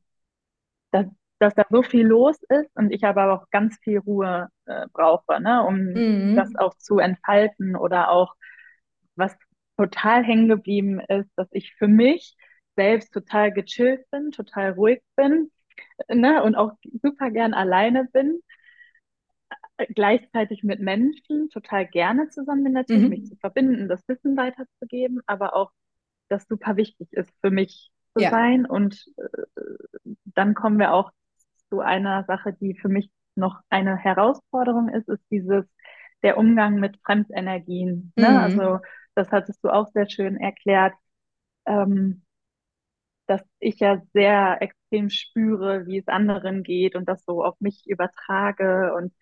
ja. 0.91 1.01
dass, 1.03 1.05
dass 1.39 1.53
da 1.55 1.65
so 1.69 1.83
viel 1.83 2.05
los 2.05 2.41
ist 2.43 2.69
und 2.75 2.91
ich 2.91 3.03
aber 3.05 3.33
auch 3.33 3.49
ganz 3.49 3.77
viel 3.81 3.99
Ruhe 3.99 4.49
äh, 4.65 4.87
brauche, 4.93 5.41
ne, 5.41 5.63
um 5.65 5.75
mm. 5.75 6.35
das 6.35 6.55
auch 6.55 6.75
zu 6.77 6.99
entfalten 6.99 7.75
oder 7.75 8.09
auch 8.09 8.35
was 9.15 9.35
total 9.77 10.23
hängen 10.23 10.47
geblieben 10.47 10.99
ist, 10.99 11.29
dass 11.35 11.47
ich 11.51 11.75
für 11.75 11.87
mich 11.87 12.35
selbst 12.75 13.13
total 13.13 13.51
gechillt 13.51 14.09
bin, 14.11 14.31
total 14.31 14.71
ruhig 14.71 15.01
bin 15.15 15.51
ne, 16.07 16.43
und 16.43 16.55
auch 16.55 16.73
super 17.01 17.29
gern 17.31 17.53
alleine 17.53 18.05
bin 18.13 18.39
gleichzeitig 19.95 20.63
mit 20.63 20.79
Menschen 20.79 21.49
total 21.49 21.87
gerne 21.87 22.29
zusammen 22.29 22.63
bin, 22.63 22.73
natürlich 22.73 23.03
mhm. 23.03 23.09
mich 23.09 23.25
zu 23.25 23.35
verbinden, 23.35 23.87
das 23.87 24.01
Wissen 24.07 24.37
weiterzugeben, 24.37 25.21
aber 25.25 25.55
auch 25.55 25.71
das 26.29 26.47
super 26.47 26.77
wichtig 26.77 27.11
ist 27.11 27.31
für 27.41 27.51
mich 27.51 27.91
zu 28.15 28.23
ja. 28.23 28.29
sein. 28.29 28.65
Und 28.65 29.05
äh, 29.17 29.61
dann 30.25 30.53
kommen 30.53 30.79
wir 30.79 30.93
auch 30.93 31.11
zu 31.73 31.81
einer 31.81 32.23
Sache, 32.25 32.53
die 32.53 32.75
für 32.75 32.87
mich 32.87 33.09
noch 33.33 33.59
eine 33.69 33.97
Herausforderung 33.97 34.89
ist, 34.89 35.09
ist 35.09 35.23
dieses 35.31 35.65
der 36.21 36.37
Umgang 36.37 36.75
mit 36.75 36.99
Fremdenergien. 37.03 38.13
Ne? 38.15 38.29
Mhm. 38.29 38.37
Also 38.37 38.79
das 39.15 39.31
hattest 39.31 39.63
du 39.63 39.69
auch 39.69 39.87
sehr 39.87 40.07
schön 40.07 40.37
erklärt, 40.37 40.93
ähm, 41.65 42.21
dass 43.25 43.41
ich 43.57 43.79
ja 43.79 44.03
sehr 44.13 44.61
extrem 44.61 45.09
spüre, 45.09 45.87
wie 45.87 45.97
es 45.97 46.07
anderen 46.07 46.61
geht 46.61 46.95
und 46.95 47.09
das 47.09 47.25
so 47.25 47.43
auf 47.43 47.59
mich 47.59 47.87
übertrage 47.87 48.93
und 48.95 49.13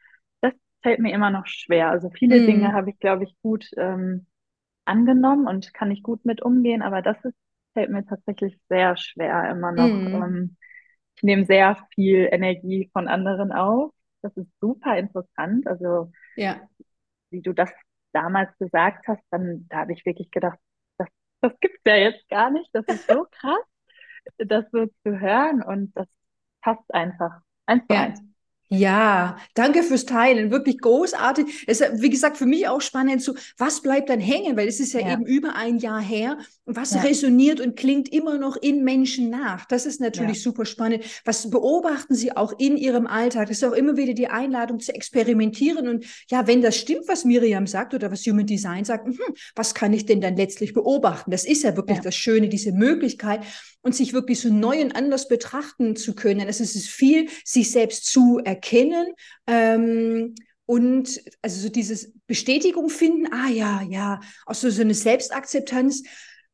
fällt 0.81 1.00
mir 1.00 1.13
immer 1.13 1.29
noch 1.29 1.48
schwer. 1.48 1.89
Also 1.89 2.10
viele 2.10 2.41
mhm. 2.41 2.46
Dinge 2.48 2.74
habe 2.74 2.89
ich, 2.89 3.00
glaube 3.00 3.24
ich, 3.24 3.36
gut 3.41 3.70
ähm, 3.77 4.25
angenommen 4.86 5.48
und 5.48 5.74
kann 5.74 5.91
ich 5.91 6.03
gut 6.03 6.25
mit 6.25 6.41
umgehen, 6.41 6.81
aber 6.81 7.01
das 7.01 7.24
ist, 7.24 7.36
fällt 7.74 7.91
mir 7.91 8.05
tatsächlich 8.05 8.60
sehr 8.67 8.98
schwer 8.98 9.50
immer 9.51 9.72
noch. 9.72 9.88
Mhm. 9.88 10.08
Ähm, 10.15 10.58
ich 11.22 11.24
nehme 11.24 11.46
sehr 11.46 11.78
viel 11.94 12.28
Energie 12.32 12.90
von 12.94 13.08
anderen 13.08 13.51
auf. 13.51 13.94
Das 14.24 14.36
ist 14.38 14.50
super 14.60 14.98
interessant. 14.98 15.68
Also, 15.68 16.12
ja. 16.36 16.68
wie 17.30 17.42
du 17.42 17.54
das 17.54 17.72
damals 18.12 18.50
gesagt 18.58 19.08
hast, 19.08 19.22
dann 19.30 19.68
da 19.70 19.82
habe 19.82 19.94
ich 19.94 20.04
wirklich 20.04 20.32
gedacht, 20.32 20.58
das, 20.98 21.08
das 21.42 21.54
gibt 21.60 21.75
es 21.75 21.82
ja 21.86 21.96
jetzt 21.96 22.28
gar 22.28 22.50
nicht. 22.50 22.70
Das 22.74 22.86
ist 22.88 23.08
so 23.08 23.25
krass, 23.32 23.63
das 24.40 24.66
so 24.72 24.88
zu 25.04 25.20
hören 25.20 25.62
und 25.62 25.96
das 25.96 26.08
passt 26.62 26.92
einfach. 26.92 27.42
Eins 27.68 27.86
zu 27.88 27.94
ja. 27.94 28.01
eins. 28.01 28.22
Ja, 28.74 29.36
danke 29.54 29.84
fürs 29.84 30.06
Teilen. 30.06 30.50
Wirklich 30.50 30.80
großartig. 30.80 31.66
Es 31.68 31.82
ist, 31.82 32.01
wie 32.01 32.10
gesagt, 32.10 32.38
für 32.38 32.46
mich 32.46 32.70
auch 32.70 32.80
spannend, 32.80 33.22
so, 33.22 33.36
was 33.58 33.82
bleibt 33.82 34.10
dann 34.10 34.22
hängen? 34.22 34.56
Weil 34.56 34.70
es 34.70 34.80
ist 34.80 34.94
ja, 34.94 35.01
ja. 35.01 35.12
eben 35.12 35.25
über 35.25 35.58
ein 35.58 35.78
Jahr 35.78 36.01
her. 36.01 36.38
Und 36.63 36.78
was 36.78 36.94
ja. 36.94 37.01
resoniert 37.01 37.60
und 37.60 37.75
klingt 37.75 38.08
immer 38.13 38.38
noch 38.38 38.56
in 38.56 38.86
Menschen 38.86 39.30
nach? 39.30 39.66
Das 39.66 39.86
ist 39.86 40.00
natürlich 40.00 40.38
ja. 40.38 40.44
super 40.44 40.63
spannend. 40.63 41.04
Was 41.25 41.50
beobachten 41.50 42.16
Sie 42.16 42.36
auch 42.38 42.54
in 42.60 42.78
Ihrem 42.78 43.08
Alltag? 43.08 43.50
Das 43.50 43.58
ist 43.58 43.66
auch 43.66 43.74
immer 43.74 43.98
wieder 43.98 44.13
die 44.13 44.30
Einladung 44.30 44.80
zu 44.80 44.96
experimentieren. 44.96 45.90
Und 45.90 46.06
ja, 46.30 46.48
wenn 46.48 46.62
das 46.62 46.78
stimmt, 46.78 47.10
was 47.10 47.25
Miriam 47.25 47.68
sagt 47.68 47.94
oder 47.94 48.10
was 48.10 48.25
Human 48.25 48.46
Design 48.46 48.86
sagt, 48.86 49.06
hm, 49.06 49.20
was 49.54 49.74
kann 49.74 49.92
ich 49.92 50.06
denn 50.06 50.22
dann 50.22 50.38
letztlich 50.38 50.74
beobachten? 50.74 51.30
Das 51.30 51.44
ist 51.44 51.63
ja 51.63 51.75
wirklich 51.75 52.00
das 52.00 52.16
Schöne, 52.16 52.48
diese 52.48 52.72
Möglichkeit 52.72 53.42
und 53.82 53.96
sich 53.96 54.14
wirklich 54.14 54.40
so 54.40 54.50
neu 54.50 54.82
und 54.82 54.96
anders 54.96 55.28
betrachten 55.28 55.96
zu 55.96 56.14
können. 56.16 56.48
Es 56.48 56.60
ist 56.60 56.90
viel, 56.90 57.30
sich 57.44 57.72
selbst 57.72 58.06
zu 58.06 58.40
erkennen. 58.44 59.14
Ähm, 59.48 60.36
und 60.66 61.22
also 61.42 61.62
so 61.62 61.70
dieses 61.70 62.14
Bestätigung 62.28 62.90
finden, 62.90 63.34
ah 63.34 63.50
ja, 63.50 63.82
ja, 63.90 64.22
auch 64.46 64.56
so, 64.56 64.70
so 64.70 64.82
eine 64.82 64.94
Selbstakzeptanz, 64.94 66.04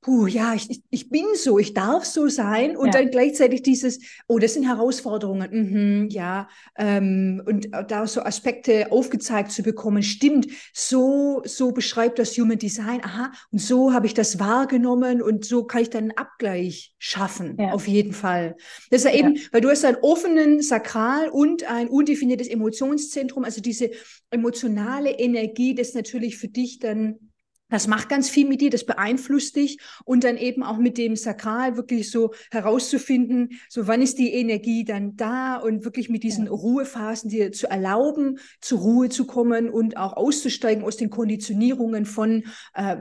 puh, 0.08 0.26
ja, 0.26 0.54
ich, 0.54 0.82
ich 0.90 1.10
bin 1.10 1.26
so, 1.36 1.60
ich 1.60 1.74
darf 1.74 2.06
so 2.06 2.30
sein. 2.30 2.78
Und 2.78 2.88
ja. 2.88 2.92
dann 2.94 3.12
gleichzeitig 3.12 3.62
dieses, 3.62 4.00
oh, 4.28 4.40
das 4.40 4.54
sind 4.54 4.64
Herausforderungen, 4.66 5.50
mhm, 5.52 6.10
ja, 6.10 6.48
ähm, 6.78 7.44
und 7.46 7.68
da 7.90 8.08
so 8.08 8.22
Aspekte 8.22 8.90
aufgezeigt 8.94 9.52
zu 9.52 9.64
bekommen, 9.64 10.04
stimmt, 10.04 10.48
so, 10.72 11.42
so 11.44 11.74
beschreibt 11.74 12.20
das 12.20 12.38
Human 12.38 12.58
Design, 12.58 13.04
aha, 13.04 13.34
und 13.52 13.60
so 13.60 13.92
habe 13.92 14.06
ich 14.06 14.14
das 14.14 14.40
wahrgenommen 14.40 15.22
und 15.22 15.44
so 15.44 15.66
kann 15.66 15.82
ich 15.82 15.90
dann 15.90 16.04
einen 16.04 16.18
Abgleich 16.18 16.94
schaffen, 17.00 17.58
ja. 17.60 17.74
auf 17.74 17.86
jeden 17.86 18.14
Fall. 18.14 18.56
Das 18.90 19.04
ist 19.04 19.12
ja, 19.12 19.12
ja. 19.12 19.28
eben, 19.28 19.38
weil 19.52 19.60
du 19.60 19.70
hast 19.70 19.84
einen 19.84 19.98
offenen 19.98 20.62
Sakral 20.62 21.28
und 21.28 21.70
ein 21.70 21.90
undefiniertes 21.90 22.48
Emotionszentrum, 22.48 23.44
also 23.44 23.60
diese 23.60 23.92
emotionale 24.30 25.12
Energie, 25.12 25.76
das 25.76 25.94
natürlich 25.94 26.38
für 26.38 26.48
dich 26.48 26.80
dann 26.80 27.27
das 27.70 27.88
macht 27.88 28.10
ganz 28.10 28.30
viel 28.30 28.48
mit 28.48 28.62
dir, 28.62 28.70
das 28.70 28.86
beeinflusst 28.86 29.56
dich 29.56 29.80
und 30.06 30.24
dann 30.24 30.38
eben 30.38 30.64
auch 30.64 30.78
mit 30.78 30.98
dem 30.98 31.16
Sakral 31.16 31.76
wirklich 31.76 32.10
so 32.10 32.34
herauszufinden, 32.52 33.60
so 33.70 33.88
wann 33.88 34.02
ist 34.02 34.18
die 34.18 34.34
Energie 34.34 34.86
dann 34.86 35.16
da 35.18 35.58
und 35.58 35.84
wirklich 35.84 36.10
mit 36.10 36.24
diesen 36.24 36.46
ja. 36.46 36.52
Ruhephasen 36.52 37.30
dir 37.30 37.52
zu 37.52 37.68
erlauben, 37.68 38.40
zur 38.62 38.80
Ruhe 38.80 39.10
zu 39.10 39.26
kommen 39.26 39.70
und 39.70 39.98
auch 39.98 40.14
auszusteigen 40.14 40.84
aus 40.84 40.98
den 40.98 41.10
Konditionierungen 41.10 42.06
von 42.06 42.44
äh, 42.74 42.98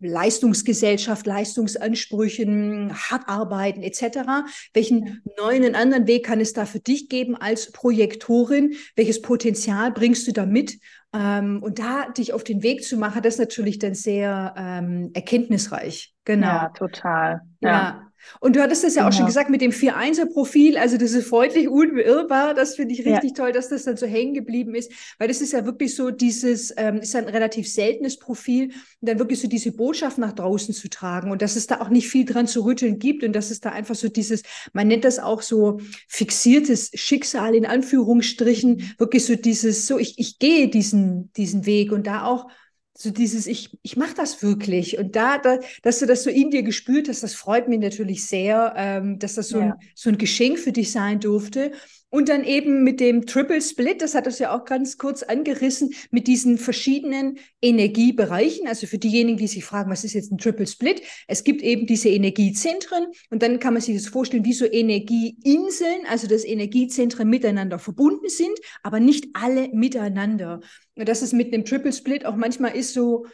Leistungsgesellschaft, 0.00 1.26
Leistungsansprüchen, 1.26 2.94
Hartarbeiten 2.94 3.82
etc. 3.82 4.46
Welchen 4.72 5.06
ja. 5.06 5.12
neuen 5.38 5.64
und 5.64 5.74
anderen 5.74 6.06
Weg 6.06 6.24
kann 6.24 6.40
es 6.40 6.52
da 6.52 6.64
für 6.64 6.80
dich 6.80 7.08
geben 7.08 7.36
als 7.36 7.72
Projektorin? 7.72 8.74
Welches 8.94 9.20
Potenzial 9.20 9.92
bringst 9.92 10.26
du 10.26 10.32
da 10.32 10.46
mit? 10.46 10.78
Ähm, 11.12 11.62
und 11.62 11.78
da 11.78 12.08
dich 12.10 12.32
auf 12.32 12.44
den 12.44 12.62
Weg 12.62 12.84
zu 12.84 12.96
machen, 12.96 13.22
das 13.22 13.34
ist 13.34 13.40
natürlich 13.40 13.78
dann 13.78 13.94
sehr 13.94 14.54
ähm, 14.56 15.10
erkenntnisreich. 15.14 16.14
Genau. 16.24 16.46
Ja, 16.46 16.68
total. 16.70 17.42
ja. 17.60 17.70
ja. 17.70 18.05
Und 18.40 18.56
du 18.56 18.62
hattest 18.62 18.84
das 18.84 18.94
ja 18.94 19.02
genau. 19.02 19.08
auch 19.08 19.12
schon 19.12 19.26
genau. 19.26 19.28
gesagt 19.28 19.50
mit 19.50 19.60
dem 19.60 19.72
4-1er-Profil, 19.72 20.78
also 20.78 20.96
das 20.96 21.12
ist 21.12 21.28
freundlich 21.28 21.68
unbeirrbar. 21.68 22.54
Das 22.54 22.74
finde 22.74 22.94
ich 22.94 23.00
richtig 23.00 23.30
ja. 23.30 23.44
toll, 23.44 23.52
dass 23.52 23.68
das 23.68 23.84
dann 23.84 23.96
so 23.96 24.06
hängen 24.06 24.34
geblieben 24.34 24.74
ist, 24.74 24.90
weil 25.18 25.28
das 25.28 25.40
ist 25.40 25.52
ja 25.52 25.64
wirklich 25.64 25.94
so 25.94 26.10
dieses, 26.10 26.72
ähm, 26.76 26.98
ist 26.98 27.14
ein 27.16 27.24
relativ 27.24 27.70
seltenes 27.70 28.18
Profil, 28.18 28.72
und 29.00 29.08
dann 29.08 29.18
wirklich 29.18 29.40
so 29.40 29.48
diese 29.48 29.72
Botschaft 29.72 30.18
nach 30.18 30.32
draußen 30.32 30.74
zu 30.74 30.88
tragen 30.88 31.30
und 31.30 31.42
dass 31.42 31.56
es 31.56 31.66
da 31.66 31.80
auch 31.80 31.88
nicht 31.88 32.08
viel 32.08 32.24
dran 32.24 32.46
zu 32.46 32.64
rütteln 32.64 32.98
gibt 32.98 33.22
und 33.22 33.32
dass 33.32 33.50
es 33.50 33.60
da 33.60 33.70
einfach 33.70 33.94
so 33.94 34.08
dieses, 34.08 34.42
man 34.72 34.88
nennt 34.88 35.04
das 35.04 35.18
auch 35.18 35.42
so 35.42 35.80
fixiertes 36.08 36.90
Schicksal 36.94 37.54
in 37.54 37.66
Anführungsstrichen, 37.66 38.94
wirklich 38.98 39.24
so 39.24 39.36
dieses, 39.36 39.86
so 39.86 39.98
ich, 39.98 40.18
ich 40.18 40.38
gehe 40.38 40.68
diesen, 40.68 41.32
diesen 41.34 41.66
Weg 41.66 41.92
und 41.92 42.06
da 42.06 42.24
auch 42.24 42.48
so 42.96 43.10
dieses, 43.10 43.46
ich, 43.46 43.78
ich 43.82 43.96
mache 43.96 44.14
das 44.14 44.42
wirklich. 44.42 44.98
Und 44.98 45.16
da, 45.16 45.38
da, 45.38 45.58
dass 45.82 45.98
du 45.98 46.06
das 46.06 46.24
so 46.24 46.30
in 46.30 46.50
dir 46.50 46.62
gespürt 46.62 47.08
hast, 47.08 47.22
das 47.22 47.34
freut 47.34 47.68
mich 47.68 47.78
natürlich 47.78 48.26
sehr, 48.26 48.72
ähm, 48.76 49.18
dass 49.18 49.34
das 49.34 49.48
so, 49.48 49.58
ja. 49.58 49.66
ein, 49.66 49.74
so 49.94 50.08
ein 50.08 50.18
Geschenk 50.18 50.58
für 50.58 50.72
dich 50.72 50.90
sein 50.92 51.20
durfte. 51.20 51.72
Und 52.08 52.28
dann 52.28 52.44
eben 52.44 52.84
mit 52.84 53.00
dem 53.00 53.26
Triple 53.26 53.60
Split, 53.60 54.00
das 54.00 54.14
hat 54.14 54.28
es 54.28 54.38
ja 54.38 54.56
auch 54.56 54.64
ganz 54.64 54.96
kurz 54.96 55.24
angerissen, 55.24 55.92
mit 56.12 56.28
diesen 56.28 56.56
verschiedenen 56.56 57.38
Energiebereichen. 57.60 58.68
Also 58.68 58.86
für 58.86 58.98
diejenigen, 58.98 59.38
die 59.38 59.48
sich 59.48 59.64
fragen, 59.64 59.90
was 59.90 60.04
ist 60.04 60.14
jetzt 60.14 60.30
ein 60.30 60.38
Triple 60.38 60.68
Split? 60.68 61.02
Es 61.26 61.42
gibt 61.42 61.62
eben 61.62 61.86
diese 61.86 62.08
Energiezentren 62.08 63.06
und 63.30 63.42
dann 63.42 63.58
kann 63.58 63.74
man 63.74 63.82
sich 63.82 63.96
das 63.96 64.06
vorstellen, 64.06 64.44
wie 64.44 64.52
so 64.52 64.64
Energieinseln, 64.64 66.06
also 66.08 66.28
dass 66.28 66.44
Energiezentren 66.44 67.28
miteinander 67.28 67.80
verbunden 67.80 68.28
sind, 68.28 68.56
aber 68.84 69.00
nicht 69.00 69.30
alle 69.32 69.68
miteinander. 69.72 70.60
Und 70.94 71.08
dass 71.08 71.22
es 71.22 71.32
mit 71.32 71.52
einem 71.52 71.64
Triple 71.64 71.92
Split 71.92 72.24
auch 72.24 72.36
manchmal 72.36 72.76
ist 72.76 72.94
so, 72.94 73.26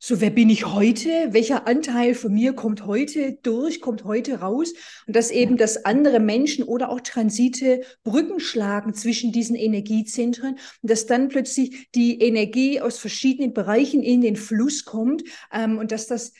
so, 0.00 0.20
wer 0.20 0.30
bin 0.30 0.48
ich 0.48 0.64
heute? 0.66 1.08
Welcher 1.32 1.66
Anteil 1.66 2.14
von 2.14 2.32
mir 2.32 2.52
kommt 2.52 2.86
heute 2.86 3.36
durch, 3.42 3.80
kommt 3.80 4.04
heute 4.04 4.38
raus? 4.38 4.72
Und 5.08 5.16
dass 5.16 5.32
eben, 5.32 5.56
dass 5.56 5.84
andere 5.84 6.20
Menschen 6.20 6.62
oder 6.62 6.90
auch 6.90 7.00
Transite 7.00 7.80
Brücken 8.04 8.38
schlagen 8.38 8.94
zwischen 8.94 9.32
diesen 9.32 9.56
Energiezentren 9.56 10.52
und 10.82 10.90
dass 10.90 11.06
dann 11.06 11.28
plötzlich 11.28 11.90
die 11.96 12.20
Energie 12.20 12.80
aus 12.80 12.98
verschiedenen 12.98 13.52
Bereichen 13.52 14.04
in 14.04 14.20
den 14.20 14.36
Fluss 14.36 14.84
kommt 14.84 15.24
ähm, 15.52 15.78
und 15.78 15.90
dass 15.90 16.06
das 16.06 16.32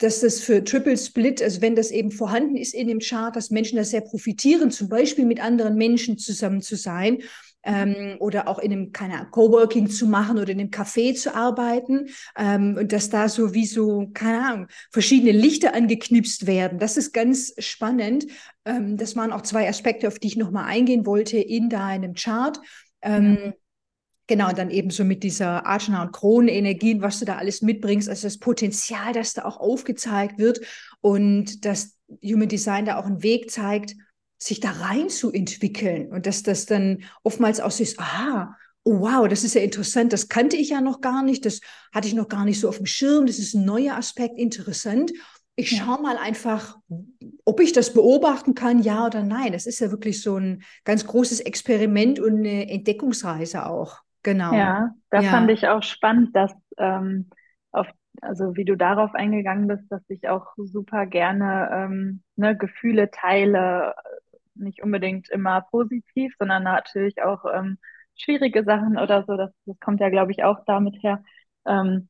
dass 0.00 0.20
das 0.20 0.38
für 0.38 0.62
Triple 0.62 0.96
Split, 0.96 1.42
also 1.42 1.60
wenn 1.60 1.74
das 1.74 1.90
eben 1.90 2.12
vorhanden 2.12 2.56
ist 2.56 2.72
in 2.72 2.86
dem 2.86 3.00
Chart, 3.00 3.34
dass 3.34 3.50
Menschen 3.50 3.78
da 3.78 3.82
sehr 3.84 4.00
profitieren, 4.00 4.70
zum 4.70 4.88
Beispiel 4.88 5.24
mit 5.24 5.42
anderen 5.42 5.74
Menschen 5.74 6.18
zusammen 6.18 6.60
zu 6.62 6.76
sein 6.76 7.18
ähm, 7.64 8.16
oder 8.20 8.48
auch 8.48 8.58
in 8.58 8.72
einem, 8.72 8.92
keine 8.92 9.14
Ahnung, 9.14 9.30
Coworking 9.30 9.88
zu 9.88 10.06
machen 10.06 10.38
oder 10.38 10.50
in 10.50 10.60
einem 10.60 10.70
Café 10.70 11.14
zu 11.14 11.34
arbeiten 11.34 12.08
ähm, 12.36 12.76
und 12.78 12.92
dass 12.92 13.10
da 13.10 13.28
so 13.28 13.54
wie 13.54 13.66
so, 13.66 14.10
keine 14.14 14.44
Ahnung, 14.44 14.66
verschiedene 14.90 15.32
Lichter 15.32 15.74
angeknipst 15.74 16.46
werden. 16.46 16.78
Das 16.78 16.96
ist 16.96 17.12
ganz 17.12 17.52
spannend. 17.58 18.26
Ähm, 18.64 18.96
das 18.96 19.16
waren 19.16 19.32
auch 19.32 19.42
zwei 19.42 19.68
Aspekte, 19.68 20.08
auf 20.08 20.18
die 20.18 20.28
ich 20.28 20.36
nochmal 20.36 20.64
eingehen 20.64 21.06
wollte 21.06 21.38
in 21.38 21.68
deinem 21.68 22.14
Chart. 22.14 22.58
Ähm. 23.02 23.54
Genau, 24.30 24.52
dann 24.52 24.70
eben 24.70 24.90
so 24.90 25.04
mit 25.04 25.22
dieser 25.22 25.66
Ajna- 25.66 26.02
und 26.02 26.12
Kronenenergien, 26.12 27.00
was 27.00 27.18
du 27.18 27.24
da 27.24 27.36
alles 27.36 27.62
mitbringst, 27.62 28.10
also 28.10 28.26
das 28.26 28.36
Potenzial, 28.36 29.14
das 29.14 29.32
da 29.32 29.46
auch 29.46 29.56
aufgezeigt 29.56 30.38
wird 30.38 30.60
und 31.00 31.64
dass 31.64 31.96
Human 32.22 32.48
Design 32.48 32.84
da 32.84 32.98
auch 32.98 33.06
einen 33.06 33.22
Weg 33.22 33.50
zeigt, 33.50 33.94
sich 34.38 34.60
da 34.60 34.70
rein 34.70 35.08
zu 35.08 35.32
entwickeln 35.32 36.10
und 36.12 36.26
dass 36.26 36.42
das 36.42 36.66
dann 36.66 37.02
oftmals 37.24 37.60
auch 37.60 37.78
ist, 37.78 37.98
aha, 37.98 38.56
oh 38.84 39.00
wow, 39.00 39.28
das 39.28 39.44
ist 39.44 39.54
ja 39.54 39.60
interessant, 39.60 40.12
das 40.12 40.28
kannte 40.28 40.56
ich 40.56 40.70
ja 40.70 40.80
noch 40.80 41.00
gar 41.00 41.22
nicht, 41.22 41.44
das 41.44 41.60
hatte 41.92 42.08
ich 42.08 42.14
noch 42.14 42.28
gar 42.28 42.44
nicht 42.44 42.60
so 42.60 42.68
auf 42.68 42.78
dem 42.78 42.86
Schirm, 42.86 43.26
das 43.26 43.38
ist 43.38 43.54
ein 43.54 43.64
neuer 43.64 43.96
Aspekt, 43.96 44.38
interessant. 44.38 45.12
Ich 45.56 45.72
ja. 45.72 45.84
schaue 45.84 46.00
mal 46.00 46.16
einfach, 46.16 46.78
ob 47.44 47.60
ich 47.60 47.72
das 47.72 47.92
beobachten 47.92 48.54
kann, 48.54 48.78
ja 48.78 49.06
oder 49.06 49.24
nein. 49.24 49.52
Das 49.52 49.66
ist 49.66 49.80
ja 49.80 49.90
wirklich 49.90 50.22
so 50.22 50.36
ein 50.36 50.62
ganz 50.84 51.04
großes 51.04 51.40
Experiment 51.40 52.20
und 52.20 52.38
eine 52.38 52.70
Entdeckungsreise 52.70 53.66
auch. 53.66 53.98
Genau. 54.22 54.52
Ja, 54.52 54.94
da 55.10 55.20
ja. 55.20 55.30
fand 55.30 55.50
ich 55.50 55.66
auch 55.66 55.82
spannend, 55.82 56.34
dass 56.36 56.52
ähm, 56.78 57.28
auf 57.72 57.88
also 58.22 58.56
wie 58.56 58.64
du 58.64 58.76
darauf 58.76 59.14
eingegangen 59.14 59.68
bist, 59.68 59.90
dass 59.90 60.02
ich 60.08 60.28
auch 60.28 60.46
super 60.56 61.06
gerne 61.06 61.70
ähm, 61.72 62.22
ne, 62.36 62.56
Gefühle 62.56 63.10
teile, 63.10 63.94
nicht 64.58 64.82
unbedingt 64.82 65.28
immer 65.30 65.62
positiv, 65.62 66.34
sondern 66.38 66.64
natürlich 66.64 67.22
auch 67.22 67.44
ähm, 67.52 67.78
schwierige 68.16 68.64
Sachen 68.64 68.98
oder 68.98 69.24
so. 69.26 69.36
Das, 69.36 69.50
das 69.66 69.78
kommt 69.80 70.00
ja, 70.00 70.10
glaube 70.10 70.32
ich, 70.32 70.44
auch 70.44 70.64
damit 70.66 71.02
her. 71.02 71.22
Ähm, 71.66 72.08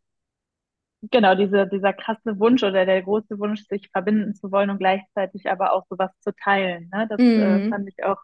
genau, 1.02 1.34
diese, 1.34 1.66
dieser 1.68 1.92
krasse 1.92 2.38
Wunsch 2.38 2.62
oder 2.62 2.86
der 2.86 3.02
große 3.02 3.38
Wunsch, 3.38 3.64
sich 3.68 3.90
verbinden 3.90 4.34
zu 4.34 4.50
wollen 4.52 4.70
und 4.70 4.78
gleichzeitig 4.78 5.50
aber 5.50 5.72
auch 5.72 5.86
sowas 5.88 6.10
zu 6.20 6.32
teilen. 6.34 6.90
Ne? 6.92 7.06
Das 7.08 7.18
äh, 7.20 7.22
mhm. 7.22 7.66
äh, 7.66 7.70
fand 7.70 7.88
ich 7.88 8.04
auch 8.04 8.18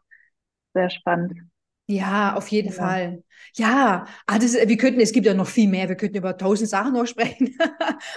sehr 0.74 0.90
spannend. 0.90 1.40
Ja, 1.86 2.34
auf 2.34 2.48
jeden 2.48 2.68
ja. 2.68 2.74
Fall. 2.74 3.22
Ja, 3.56 4.06
ah, 4.26 4.38
das, 4.38 4.54
wir 4.54 4.76
könnten, 4.76 5.00
es 5.00 5.12
gibt 5.12 5.26
ja 5.26 5.34
noch 5.34 5.46
viel 5.46 5.68
mehr, 5.68 5.88
wir 5.88 5.96
könnten 5.96 6.16
über 6.16 6.36
tausend 6.36 6.70
Sachen 6.70 6.94
noch 6.94 7.06
sprechen, 7.06 7.56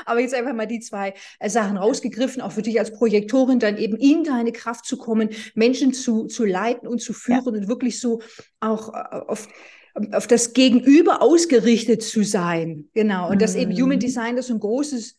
aber 0.05 0.21
jetzt 0.21 0.33
einfach 0.33 0.53
mal 0.53 0.65
die 0.67 0.79
zwei 0.79 1.13
äh, 1.39 1.49
Sachen 1.49 1.77
rausgegriffen, 1.77 2.41
auch 2.41 2.53
für 2.53 2.61
dich 2.61 2.79
als 2.79 2.93
Projektorin, 2.93 3.59
dann 3.59 3.77
eben 3.77 3.97
in 3.97 4.23
deine 4.23 4.51
Kraft 4.51 4.85
zu 4.85 4.97
kommen, 4.97 5.29
Menschen 5.53 5.93
zu, 5.93 6.25
zu 6.25 6.45
leiten 6.45 6.87
und 6.87 7.01
zu 7.01 7.13
führen 7.13 7.43
ja. 7.45 7.51
und 7.51 7.67
wirklich 7.67 7.99
so 7.99 8.21
auch 8.61 8.93
äh, 8.93 9.17
auf, 9.27 9.47
auf 10.11 10.27
das 10.27 10.53
Gegenüber 10.53 11.21
ausgerichtet 11.21 12.01
zu 12.01 12.23
sein. 12.23 12.89
Genau. 12.93 13.27
Und 13.27 13.35
mhm. 13.35 13.39
dass 13.39 13.55
eben 13.55 13.73
Human 13.73 13.97
mhm. 13.97 14.01
Design 14.01 14.35
das 14.37 14.49
ein 14.49 14.59
großes 14.59 15.15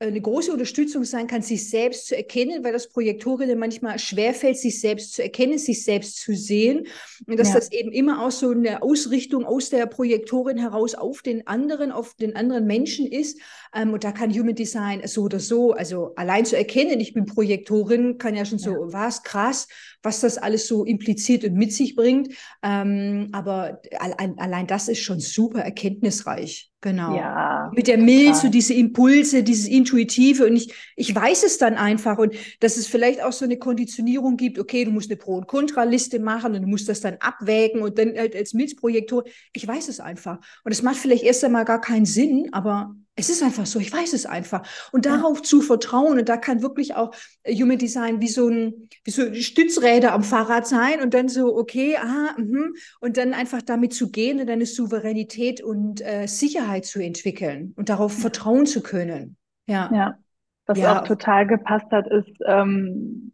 eine 0.00 0.20
große 0.20 0.50
Unterstützung 0.50 1.04
sein 1.04 1.26
kann, 1.26 1.42
sich 1.42 1.68
selbst 1.68 2.06
zu 2.06 2.16
erkennen, 2.16 2.64
weil 2.64 2.72
das 2.72 2.88
Projektorinnen 2.88 3.58
manchmal 3.58 3.98
schwerfällt, 3.98 4.56
sich 4.56 4.80
selbst 4.80 5.12
zu 5.12 5.22
erkennen, 5.22 5.58
sich 5.58 5.84
selbst 5.84 6.16
zu 6.16 6.34
sehen. 6.34 6.86
Und 7.26 7.38
dass 7.38 7.48
ja. 7.48 7.56
das 7.56 7.70
eben 7.70 7.92
immer 7.92 8.24
auch 8.24 8.30
so 8.30 8.50
eine 8.50 8.82
Ausrichtung 8.82 9.44
aus 9.44 9.68
der 9.68 9.84
Projektorin 9.84 10.56
heraus 10.56 10.94
auf 10.94 11.20
den 11.20 11.46
anderen, 11.46 11.92
auf 11.92 12.14
den 12.14 12.34
anderen 12.34 12.66
Menschen 12.66 13.06
ist. 13.06 13.38
Ähm, 13.74 13.92
und 13.92 14.04
da 14.04 14.12
kann 14.12 14.32
Human 14.32 14.54
Design 14.54 15.02
so 15.06 15.22
oder 15.22 15.40
so, 15.40 15.72
also 15.72 16.14
allein 16.16 16.44
zu 16.44 16.56
erkennen, 16.56 17.00
ich 17.00 17.14
bin 17.14 17.26
Projektorin, 17.26 18.18
kann 18.18 18.34
ja 18.34 18.44
schon 18.44 18.58
ja. 18.58 18.70
so, 18.70 18.92
was 18.92 19.22
krass, 19.22 19.68
was 20.02 20.20
das 20.20 20.38
alles 20.38 20.66
so 20.66 20.84
impliziert 20.84 21.44
und 21.44 21.54
mit 21.54 21.72
sich 21.72 21.94
bringt. 21.94 22.34
Ähm, 22.62 23.28
aber 23.32 23.80
allein, 23.98 24.38
allein 24.38 24.66
das 24.66 24.88
ist 24.88 25.00
schon 25.00 25.20
super 25.20 25.60
erkenntnisreich. 25.60 26.70
Genau. 26.82 27.14
Ja, 27.14 27.70
Mit 27.74 27.88
der 27.88 27.98
Milch, 27.98 28.36
so 28.36 28.48
diese 28.48 28.72
Impulse, 28.72 29.42
dieses 29.42 29.68
Intuitive. 29.68 30.46
Und 30.46 30.56
ich, 30.56 30.72
ich 30.96 31.14
weiß 31.14 31.42
es 31.42 31.58
dann 31.58 31.74
einfach. 31.74 32.16
Und 32.16 32.34
dass 32.60 32.78
es 32.78 32.86
vielleicht 32.86 33.22
auch 33.22 33.32
so 33.32 33.44
eine 33.44 33.58
Konditionierung 33.58 34.38
gibt, 34.38 34.58
okay, 34.58 34.86
du 34.86 34.90
musst 34.90 35.10
eine 35.10 35.18
Pro- 35.18 35.36
und 35.36 35.46
Kontraliste 35.46 36.20
machen 36.20 36.54
und 36.54 36.62
du 36.62 36.68
musst 36.68 36.88
das 36.88 37.02
dann 37.02 37.16
abwägen 37.20 37.82
und 37.82 37.98
dann 37.98 38.16
halt 38.16 38.34
als 38.34 38.54
Milzprojektor. 38.54 39.24
Ich 39.52 39.68
weiß 39.68 39.88
es 39.88 40.00
einfach. 40.00 40.38
Und 40.64 40.72
es 40.72 40.82
macht 40.82 40.96
vielleicht 40.96 41.24
erst 41.24 41.44
einmal 41.44 41.66
gar 41.66 41.82
keinen 41.82 42.06
Sinn, 42.06 42.48
aber 42.52 42.94
es 43.20 43.30
ist 43.30 43.42
einfach 43.42 43.66
so, 43.66 43.78
ich 43.78 43.92
weiß 43.92 44.12
es 44.12 44.26
einfach. 44.26 44.62
Und 44.92 45.06
darauf 45.06 45.38
ja. 45.38 45.42
zu 45.42 45.60
vertrauen, 45.60 46.18
und 46.18 46.28
da 46.28 46.36
kann 46.36 46.62
wirklich 46.62 46.94
auch 46.94 47.14
äh, 47.42 47.54
Human 47.54 47.78
Design 47.78 48.20
wie 48.20 48.28
so 48.28 48.48
ein, 48.48 48.88
wie 49.04 49.10
so 49.10 49.32
Stützräder 49.34 50.12
am 50.12 50.24
Fahrrad 50.24 50.66
sein 50.66 51.00
und 51.00 51.14
dann 51.14 51.28
so, 51.28 51.56
okay, 51.56 51.96
aha, 51.96 52.34
mh, 52.38 52.70
und 53.00 53.16
dann 53.16 53.34
einfach 53.34 53.62
damit 53.62 53.94
zu 53.94 54.10
gehen 54.10 54.40
und 54.40 54.48
deine 54.48 54.66
Souveränität 54.66 55.62
und 55.62 56.00
äh, 56.00 56.26
Sicherheit 56.26 56.86
zu 56.86 57.00
entwickeln 57.00 57.74
und 57.76 57.88
darauf 57.88 58.14
ja. 58.14 58.20
vertrauen 58.20 58.66
zu 58.66 58.82
können. 58.82 59.36
Ja. 59.66 59.90
Ja. 59.92 60.18
Was 60.66 60.78
ja. 60.78 61.00
auch 61.00 61.04
total 61.04 61.46
gepasst 61.46 61.90
hat, 61.90 62.06
ist, 62.08 62.36
ähm, 62.46 63.32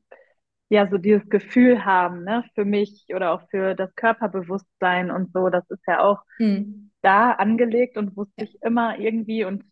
ja, 0.69 0.89
so 0.91 0.99
dieses 0.99 1.29
Gefühl 1.29 1.85
haben, 1.85 2.25
ne, 2.25 2.45
für 2.55 2.65
mich 2.65 3.07
oder 3.15 3.33
auch 3.33 3.43
für 3.51 3.75
das 3.75 3.95
Körperbewusstsein 3.95 5.13
und 5.13 5.33
so, 5.33 5.49
das 5.49 5.65
ist 5.71 5.83
ja 5.87 6.01
auch, 6.01 6.23
mhm 6.39 6.86
da 7.07 7.31
angelegt 7.31 7.97
und 7.97 8.17
wusste 8.17 8.45
ich 8.45 8.61
immer 8.63 8.99
irgendwie 8.99 9.45
und 9.45 9.65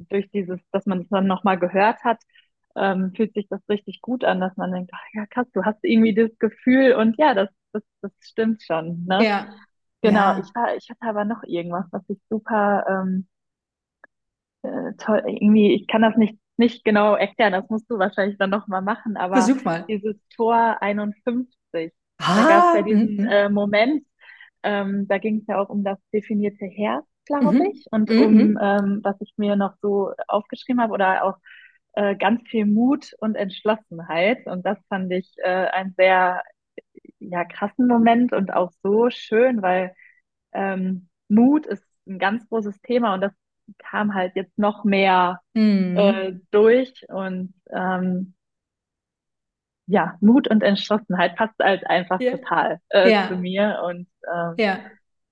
durch 0.00 0.28
dieses, 0.32 0.58
dass 0.72 0.84
man 0.84 1.02
es 1.02 1.08
dann 1.10 1.28
nochmal 1.28 1.56
gehört 1.56 2.02
hat, 2.02 2.18
ähm, 2.74 3.12
fühlt 3.14 3.34
sich 3.34 3.46
das 3.48 3.60
richtig 3.68 4.00
gut 4.00 4.24
an, 4.24 4.40
dass 4.40 4.56
man 4.56 4.72
denkt, 4.72 4.90
ach 4.92 5.06
ja 5.14 5.26
krass, 5.26 5.46
du 5.52 5.64
hast 5.64 5.78
irgendwie 5.82 6.14
das 6.14 6.36
Gefühl 6.40 6.94
und 6.94 7.16
ja, 7.18 7.34
das, 7.34 7.48
das, 7.72 7.82
das 8.00 8.10
stimmt 8.20 8.62
schon. 8.62 9.04
Ne? 9.06 9.24
Ja. 9.24 9.46
Genau, 10.00 10.32
ja. 10.32 10.40
ich 10.40 10.52
war, 10.56 10.74
ich 10.74 10.90
hatte 10.90 11.02
aber 11.02 11.24
noch 11.24 11.44
irgendwas, 11.44 11.86
was 11.92 12.02
ich 12.08 12.18
super 12.28 12.84
ähm, 12.88 13.28
äh, 14.62 14.94
toll, 14.98 15.22
irgendwie, 15.24 15.74
ich 15.74 15.86
kann 15.86 16.02
das 16.02 16.16
nicht, 16.16 16.36
nicht 16.56 16.84
genau 16.84 17.14
erklären, 17.14 17.52
das 17.52 17.70
musst 17.70 17.88
du 17.88 17.98
wahrscheinlich 17.98 18.38
dann 18.38 18.50
nochmal 18.50 18.82
machen, 18.82 19.16
aber 19.16 19.36
Versuch 19.36 19.62
mal. 19.62 19.84
dieses 19.88 20.16
Tor 20.34 20.78
51, 20.80 21.92
ah, 22.18 22.42
da 22.42 22.48
gab 22.48 22.64
es 22.70 22.74
ja 22.74 22.82
diesen 22.82 23.16
mhm. 23.18 23.28
äh, 23.28 23.48
Moment, 23.48 24.04
ähm, 24.62 25.06
da 25.08 25.18
ging 25.18 25.38
es 25.38 25.46
ja 25.46 25.58
auch 25.58 25.68
um 25.68 25.84
das 25.84 25.98
definierte 26.12 26.66
Herz, 26.66 27.04
glaube 27.26 27.52
mhm. 27.52 27.70
ich, 27.72 27.86
und 27.90 28.10
mhm. 28.10 28.22
um, 28.22 28.58
ähm, 28.60 29.00
was 29.02 29.16
ich 29.20 29.34
mir 29.36 29.56
noch 29.56 29.74
so 29.80 30.12
aufgeschrieben 30.28 30.80
habe, 30.80 30.92
oder 30.92 31.24
auch 31.24 31.36
äh, 31.94 32.16
ganz 32.16 32.42
viel 32.48 32.66
Mut 32.66 33.12
und 33.18 33.34
Entschlossenheit. 33.34 34.46
Und 34.46 34.64
das 34.64 34.78
fand 34.88 35.12
ich 35.12 35.34
äh, 35.38 35.66
einen 35.66 35.94
sehr 35.96 36.42
ja, 37.18 37.44
krassen 37.44 37.86
Moment 37.86 38.32
und 38.32 38.52
auch 38.52 38.70
so 38.82 39.10
schön, 39.10 39.62
weil 39.62 39.94
ähm, 40.52 41.08
Mut 41.28 41.66
ist 41.66 41.84
ein 42.06 42.18
ganz 42.18 42.48
großes 42.48 42.80
Thema 42.82 43.14
und 43.14 43.20
das 43.20 43.32
kam 43.78 44.14
halt 44.14 44.34
jetzt 44.34 44.58
noch 44.58 44.84
mehr 44.84 45.40
mhm. 45.54 45.96
äh, 45.96 46.32
durch 46.50 46.92
und 47.08 47.54
ähm, 47.70 48.34
ja, 49.86 50.16
Mut 50.20 50.48
und 50.48 50.62
Entschlossenheit 50.62 51.36
passt 51.36 51.54
halt 51.60 51.86
einfach 51.86 52.20
ja. 52.20 52.32
total 52.32 52.80
äh, 52.90 53.10
ja. 53.10 53.28
zu 53.28 53.36
mir. 53.36 53.82
Und 53.84 54.08
ähm, 54.32 54.54
ja. 54.56 54.78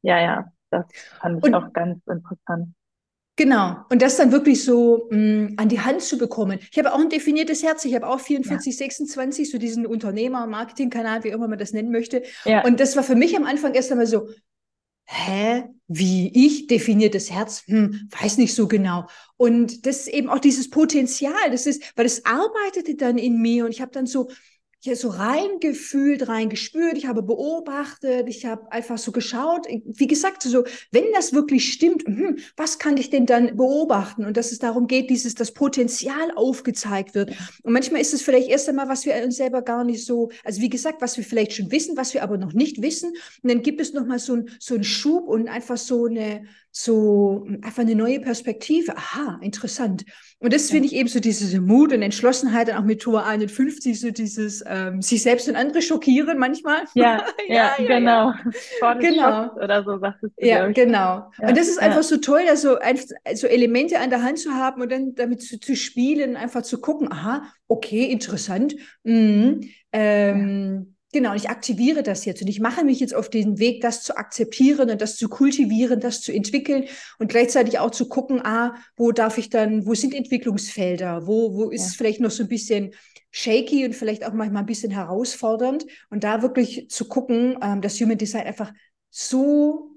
ja, 0.02 0.21
ja, 0.21 0.52
das 0.71 0.87
fand 1.21 1.38
ich 1.38 1.45
und, 1.45 1.54
auch 1.54 1.73
ganz 1.73 1.99
interessant. 2.07 2.75
Genau. 3.37 3.76
Und 3.88 4.02
das 4.02 4.16
dann 4.16 4.33
wirklich 4.33 4.62
so 4.64 5.09
mh, 5.11 5.16
mm, 5.16 5.54
an 5.57 5.69
die 5.69 5.80
Hand 5.80 6.02
zu 6.02 6.19
bekommen. 6.19 6.59
Ich 6.71 6.78
habe 6.78 6.92
auch 6.92 7.00
ein 7.00 7.09
definiertes 7.09 7.62
Herz. 7.62 7.85
Ich 7.87 7.95
habe 7.95 8.07
auch 8.07 8.21
44, 8.21 8.75
ja. 8.75 8.78
26, 8.78 9.50
so 9.50 9.57
diesen 9.57 9.87
Unternehmer-Marketing-Kanal, 9.87 11.25
wie 11.25 11.28
immer 11.28 11.49
man 11.49 11.59
das 11.59 11.73
nennen 11.73 11.90
möchte. 11.90 12.23
Ja. 12.45 12.64
Und 12.64 12.80
das 12.80 12.97
war 12.97 13.02
für 13.02 13.14
mich 13.14 13.35
am 13.37 13.45
Anfang 13.45 13.73
erst 13.73 13.90
einmal 13.92 14.07
so, 14.07 14.28
hä, 15.07 15.64
wie 15.92 16.30
ich 16.32 16.68
definiertes 16.68 17.32
Herz, 17.32 17.64
hm, 17.66 18.09
weiß 18.20 18.38
nicht 18.38 18.54
so 18.54 18.68
genau. 18.68 19.09
Und 19.37 19.87
das 19.87 20.02
ist 20.02 20.09
eben 20.09 20.28
auch 20.28 20.38
dieses 20.38 20.71
Potenzial, 20.71 21.50
das 21.50 21.67
ist, 21.67 21.82
weil 21.97 22.06
es 22.06 22.25
arbeitete 22.25 22.95
dann 22.95 23.19
in 23.19 23.43
mir 23.43 23.64
und 23.64 23.73
ich 23.73 23.80
habe 23.80 23.91
dann 23.91 24.06
so 24.06 24.30
hier 24.82 24.97
so 24.97 25.08
reingefühlt, 25.08 26.26
reingespürt, 26.26 26.97
ich 26.97 27.06
habe 27.06 27.23
beobachtet, 27.23 28.28
ich 28.28 28.47
habe 28.47 28.73
einfach 28.73 28.97
so 28.97 29.12
geschaut, 29.12 29.66
wie 29.84 30.06
gesagt, 30.06 30.43
so, 30.43 30.64
wenn 30.90 31.04
das 31.12 31.34
wirklich 31.34 31.71
stimmt, 31.73 32.06
hm, 32.06 32.38
was 32.56 32.78
kann 32.78 32.97
ich 32.97 33.10
denn 33.10 33.26
dann 33.26 33.56
beobachten? 33.56 34.25
Und 34.25 34.38
dass 34.38 34.52
es 34.52 34.58
darum 34.58 34.86
geht, 34.86 35.10
dieses, 35.10 35.34
das 35.34 35.52
Potenzial 35.52 36.32
aufgezeigt 36.34 37.14
wird. 37.14 37.30
Und 37.62 37.75
manchmal 37.75 38.00
ist 38.00 38.14
es 38.14 38.23
vielleicht 38.23 38.49
erst 38.49 38.71
einmal, 38.71 38.88
was 38.88 39.04
wir 39.04 39.14
uns 39.23 39.36
selber 39.36 39.60
gar 39.60 39.84
nicht 39.84 40.04
so, 40.04 40.30
also 40.45 40.62
wie 40.62 40.71
gesagt, 40.71 41.02
was 41.02 41.19
wir 41.19 41.25
vielleicht 41.25 41.52
schon 41.52 41.71
wissen, 41.71 41.99
was 41.99 42.14
wir 42.14 42.23
aber 42.23 42.38
noch 42.38 42.54
nicht 42.54 42.80
wissen. 42.80 43.12
Und 43.43 43.50
dann 43.50 43.62
gibt 43.62 43.82
es 43.82 43.93
nochmal 43.93 44.19
so 44.19 44.34
ein, 44.34 44.49
so 44.58 44.75
ein 44.75 44.84
Schub 44.84 45.28
und 45.28 45.49
einfach 45.49 45.76
so 45.76 46.06
eine, 46.06 46.45
so 46.73 47.47
einfach 47.63 47.83
eine 47.83 47.95
neue 47.95 48.21
Perspektive. 48.21 48.97
Aha, 48.97 49.39
interessant. 49.43 50.04
Und 50.39 50.52
das 50.52 50.69
ja. 50.69 50.75
finde 50.75 50.87
ich 50.87 50.95
eben 50.95 51.09
so 51.09 51.21
diese 51.21 51.61
Mut 51.61 51.93
und 51.93 52.02
Entschlossenheit, 52.02 52.69
dann 52.69 52.76
auch 52.76 52.85
mit 52.85 53.02
Tor 53.02 53.26
51, 53.26 54.00
so 54.00 54.11
dieses 54.11 54.65
ähm, 54.67 55.02
sich 55.02 55.23
selbst 55.23 55.49
und 55.49 55.56
andere 55.56 55.83
schockieren 55.83 56.39
manchmal. 56.39 56.85
Ja, 56.95 57.26
ja, 57.49 57.75
ja, 57.78 57.87
genau. 57.87 58.33
Ja, 58.80 58.95
genau. 58.95 59.54
Oder 59.56 59.85
so 59.85 59.99
sagst 59.99 60.23
du. 60.23 60.28
Ja, 60.39 60.67
genau. 60.69 61.30
und 61.39 61.56
das 61.56 61.69
ist 61.69 61.80
einfach 61.80 62.02
so 62.02 62.17
toll, 62.17 62.43
also 62.49 62.76
so 63.35 63.47
Elemente 63.47 63.99
an 63.99 64.11
der 64.11 64.23
Hand 64.23 64.39
zu 64.39 64.52
haben 64.52 64.80
und 64.80 64.91
dann 64.91 65.15
damit 65.15 65.43
zu, 65.43 65.59
zu 65.59 65.76
spielen, 65.76 66.37
einfach 66.37 66.63
zu 66.63 66.80
gucken, 66.80 67.13
aha, 67.13 67.43
okay, 67.69 68.04
interessant. 68.04 68.76
Mhm. 69.02 69.61
Ähm, 69.93 70.95
Genau, 71.12 71.32
und 71.32 71.36
ich 71.36 71.50
aktiviere 71.50 72.04
das 72.04 72.25
jetzt 72.25 72.40
und 72.40 72.46
ich 72.49 72.60
mache 72.60 72.84
mich 72.84 73.00
jetzt 73.00 73.14
auf 73.14 73.28
den 73.28 73.58
Weg, 73.58 73.80
das 73.80 74.04
zu 74.04 74.16
akzeptieren 74.16 74.90
und 74.90 75.00
das 75.00 75.16
zu 75.16 75.28
kultivieren, 75.28 75.99
das 75.99 76.20
zu 76.20 76.32
entwickeln 76.32 76.84
und 77.18 77.28
gleichzeitig 77.28 77.80
auch 77.80 77.90
zu 77.90 78.08
gucken, 78.08 78.40
ah, 78.44 78.76
wo 78.96 79.10
darf 79.10 79.36
ich 79.36 79.50
dann, 79.50 79.86
wo 79.86 79.94
sind 79.94 80.14
Entwicklungsfelder, 80.14 81.26
wo, 81.26 81.54
wo 81.54 81.70
ist 81.70 81.80
ja. 81.80 81.86
es 81.88 81.94
vielleicht 81.96 82.20
noch 82.20 82.30
so 82.30 82.44
ein 82.44 82.49
bisschen 82.49 82.92
shaky 83.32 83.84
und 83.84 83.96
vielleicht 83.96 84.25
auch 84.25 84.32
manchmal 84.32 84.62
ein 84.62 84.66
bisschen 84.66 84.92
herausfordernd 84.92 85.84
und 86.10 86.23
da 86.23 86.42
wirklich 86.42 86.88
zu 86.90 87.08
gucken, 87.08 87.58
ähm, 87.60 87.80
dass 87.80 88.00
Human 88.00 88.18
Design 88.18 88.46
einfach 88.46 88.73
so 89.10 89.90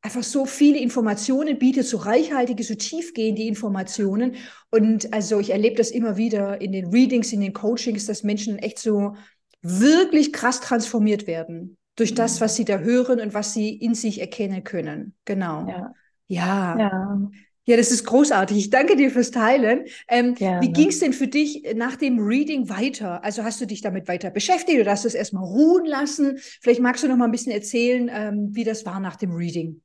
einfach 0.00 0.22
so 0.22 0.46
viele 0.46 0.78
Informationen 0.78 1.58
bietet, 1.58 1.84
so 1.84 1.96
reichhaltige, 1.96 2.62
so 2.62 2.74
tiefgehende 2.76 3.42
Informationen. 3.42 4.36
Und 4.70 5.12
also 5.12 5.40
ich 5.40 5.50
erlebe 5.50 5.76
das 5.76 5.90
immer 5.90 6.16
wieder 6.16 6.60
in 6.60 6.70
den 6.70 6.90
Readings, 6.90 7.32
in 7.32 7.40
den 7.40 7.52
Coachings, 7.52 8.06
dass 8.06 8.22
Menschen 8.22 8.58
echt 8.58 8.78
so 8.78 9.16
wirklich 9.62 10.32
krass 10.32 10.60
transformiert 10.60 11.26
werden 11.26 11.76
durch 11.96 12.14
das, 12.14 12.40
was 12.40 12.54
sie 12.54 12.64
da 12.64 12.78
hören 12.78 13.20
und 13.20 13.34
was 13.34 13.52
sie 13.52 13.74
in 13.74 13.94
sich 13.94 14.20
erkennen 14.20 14.62
können. 14.62 15.14
Genau. 15.24 15.66
Ja. 15.68 15.94
Ja. 16.28 16.78
ja. 16.78 17.30
ja 17.64 17.76
das 17.76 17.90
ist 17.90 18.04
großartig. 18.04 18.56
Ich 18.56 18.70
danke 18.70 18.94
dir 18.94 19.10
fürs 19.10 19.32
Teilen. 19.32 19.86
Ähm, 20.08 20.36
wie 20.38 20.72
ging 20.72 20.88
es 20.88 21.00
denn 21.00 21.12
für 21.12 21.26
dich 21.26 21.66
nach 21.74 21.96
dem 21.96 22.20
Reading 22.20 22.68
weiter? 22.68 23.24
Also 23.24 23.42
hast 23.42 23.60
du 23.60 23.66
dich 23.66 23.80
damit 23.80 24.06
weiter 24.06 24.30
beschäftigt 24.30 24.80
oder 24.80 24.92
hast 24.92 25.04
du 25.04 25.08
es 25.08 25.14
erstmal 25.14 25.44
ruhen 25.44 25.86
lassen? 25.86 26.38
Vielleicht 26.38 26.80
magst 26.80 27.02
du 27.02 27.08
noch 27.08 27.16
mal 27.16 27.24
ein 27.24 27.32
bisschen 27.32 27.52
erzählen, 27.52 28.08
ähm, 28.12 28.50
wie 28.52 28.64
das 28.64 28.86
war 28.86 29.00
nach 29.00 29.16
dem 29.16 29.32
Reading. 29.32 29.82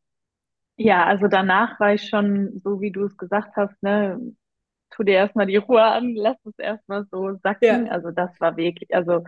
Ja, 0.75 1.05
also 1.05 1.27
danach 1.27 1.79
war 1.79 1.93
ich 1.93 2.09
schon, 2.09 2.61
so 2.63 2.81
wie 2.81 2.91
du 2.91 3.05
es 3.05 3.17
gesagt 3.17 3.55
hast, 3.55 3.81
ne, 3.81 4.19
tu 4.91 5.03
dir 5.03 5.15
erstmal 5.15 5.45
die 5.45 5.57
Ruhe 5.57 5.83
an, 5.83 6.15
lass 6.15 6.37
es 6.45 6.57
erstmal 6.57 7.05
so 7.11 7.33
sacken. 7.41 7.85
Ja. 7.87 7.91
Also 7.91 8.11
das 8.11 8.29
war 8.39 8.57
wirklich, 8.57 8.93
also 8.93 9.23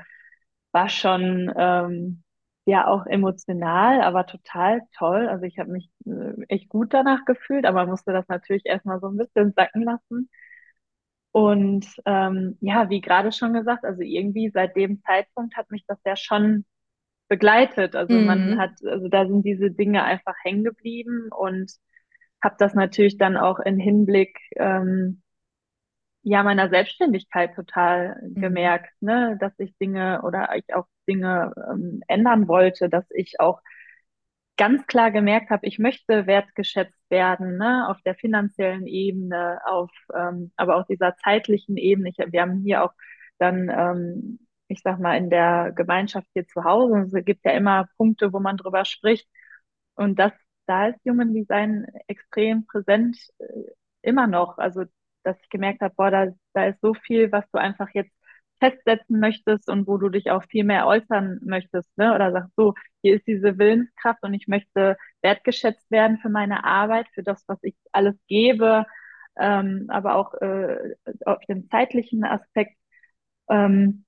war 0.75 0.89
schon 0.89 1.51
ähm, 1.57 2.23
ja 2.65 2.87
auch 2.87 3.05
emotional, 3.05 4.01
aber 4.01 4.25
total 4.25 4.81
toll. 4.97 5.27
Also 5.29 5.45
ich 5.45 5.57
habe 5.57 5.71
mich 5.71 5.89
äh, 6.05 6.33
echt 6.49 6.67
gut 6.69 6.93
danach 6.93 7.23
gefühlt, 7.25 7.65
aber 7.65 7.85
musste 7.85 8.11
das 8.11 8.27
natürlich 8.27 8.65
erstmal 8.65 8.99
so 8.99 9.07
ein 9.07 9.17
bisschen 9.17 9.53
sacken 9.55 9.83
lassen. 9.83 10.29
Und 11.31 11.85
ähm, 12.05 12.57
ja, 12.61 12.89
wie 12.89 13.01
gerade 13.01 13.31
schon 13.31 13.53
gesagt, 13.53 13.85
also 13.85 14.01
irgendwie 14.01 14.49
seit 14.53 14.75
dem 14.75 15.01
Zeitpunkt 15.01 15.55
hat 15.55 15.71
mich 15.71 15.85
das 15.87 15.99
ja 16.05 16.17
schon 16.17 16.65
begleitet. 17.29 17.95
Also 17.95 18.13
mhm. 18.13 18.25
man 18.25 18.59
hat, 18.59 18.71
also 18.85 19.07
da 19.07 19.27
sind 19.27 19.45
diese 19.45 19.71
Dinge 19.71 20.03
einfach 20.03 20.35
hängen 20.43 20.65
geblieben 20.65 21.29
und 21.31 21.71
habe 22.43 22.55
das 22.59 22.73
natürlich 22.73 23.17
dann 23.17 23.37
auch 23.37 23.59
in 23.59 23.79
Hinblick 23.79 24.37
ähm, 24.57 25.21
ja 26.25 26.43
meiner 26.43 26.69
Selbstständigkeit 26.69 27.53
total 27.55 28.19
mhm. 28.21 28.41
gemerkt, 28.41 28.91
ne, 29.01 29.37
dass 29.39 29.53
ich 29.59 29.77
Dinge 29.77 30.21
oder 30.23 30.49
ich 30.55 30.73
auch 30.73 30.87
Dinge 31.07 31.53
ähm, 31.71 32.01
ändern 32.07 32.47
wollte, 32.47 32.89
dass 32.89 33.05
ich 33.11 33.39
auch 33.39 33.61
ganz 34.57 34.87
klar 34.87 35.11
gemerkt 35.11 35.49
habe, 35.51 35.67
ich 35.67 35.79
möchte 35.79 36.27
wertgeschätzt 36.27 36.99
werden, 37.09 37.57
ne, 37.57 37.87
auf 37.89 38.01
der 38.01 38.15
finanziellen 38.15 38.87
Ebene, 38.87 39.59
auf 39.65 39.91
ähm, 40.15 40.51
aber 40.55 40.77
auch 40.77 40.87
dieser 40.87 41.15
zeitlichen 41.17 41.77
Ebene. 41.77 42.09
Ich, 42.09 42.17
wir 42.17 42.41
haben 42.41 42.61
hier 42.63 42.83
auch 42.83 42.93
dann, 43.37 43.69
ähm, 43.69 44.39
ich 44.67 44.81
sag 44.81 44.99
mal, 44.99 45.17
in 45.17 45.29
der 45.29 45.73
Gemeinschaft 45.75 46.27
hier 46.33 46.47
zu 46.47 46.63
Hause, 46.63 47.17
es 47.19 47.25
gibt 47.25 47.45
ja 47.45 47.51
immer 47.51 47.87
Punkte, 47.97 48.33
wo 48.33 48.39
man 48.39 48.57
drüber 48.57 48.85
spricht. 48.85 49.27
Und 49.95 50.17
das, 50.19 50.33
da 50.65 50.87
ist 50.87 50.99
Human 51.07 51.33
Design 51.33 51.85
extrem 52.07 52.65
präsent, 52.65 53.17
äh, 53.39 53.45
immer 54.01 54.27
noch. 54.27 54.57
Also 54.57 54.85
dass 55.25 55.39
ich 55.41 55.49
gemerkt 55.49 55.81
habe, 55.81 55.93
boah, 55.95 56.11
da, 56.11 56.27
da 56.53 56.67
ist 56.67 56.81
so 56.81 56.93
viel, 56.93 57.31
was 57.31 57.45
du 57.51 57.59
einfach 57.59 57.89
jetzt 57.93 58.11
festsetzen 58.59 59.19
möchtest 59.19 59.69
und 59.69 59.87
wo 59.87 59.97
du 59.97 60.09
dich 60.09 60.31
auch 60.31 60.43
viel 60.45 60.63
mehr 60.63 60.87
äußern 60.87 61.39
möchtest, 61.43 61.89
ne? 61.97 62.13
Oder 62.15 62.31
sagst 62.31 62.53
so, 62.55 62.73
hier 63.01 63.15
ist 63.15 63.27
diese 63.27 63.57
Willenskraft 63.57 64.23
und 64.23 64.33
ich 64.33 64.47
möchte 64.47 64.97
wertgeschätzt 65.21 65.89
werden 65.91 66.19
für 66.19 66.29
meine 66.29 66.63
Arbeit, 66.63 67.07
für 67.13 67.23
das, 67.23 67.43
was 67.47 67.59
ich 67.63 67.75
alles 67.91 68.15
gebe, 68.27 68.85
ähm, 69.37 69.85
aber 69.89 70.15
auch 70.15 70.33
äh, 70.35 70.95
auf 71.25 71.39
den 71.47 71.69
zeitlichen 71.69 72.23
Aspekt. 72.23 72.77
Ähm, 73.49 74.05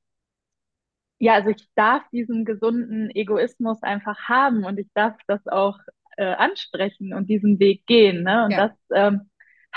ja, 1.20 1.34
also 1.34 1.50
ich 1.50 1.68
darf 1.76 2.04
diesen 2.12 2.46
gesunden 2.46 3.10
Egoismus 3.16 3.82
einfach 3.84 4.30
haben 4.30 4.64
und 4.64 4.80
ich 4.80 4.88
darf 4.94 5.16
das 5.28 5.46
auch 5.48 5.80
äh, 6.18 6.26
ansprechen 6.26 7.14
und 7.14 7.30
diesen 7.30 7.60
Weg 7.60 7.86
gehen. 7.88 8.24
Ne? 8.24 8.46
Und 8.46 8.52
ja. 8.52 8.68
das 8.68 8.78
ähm, 8.94 9.30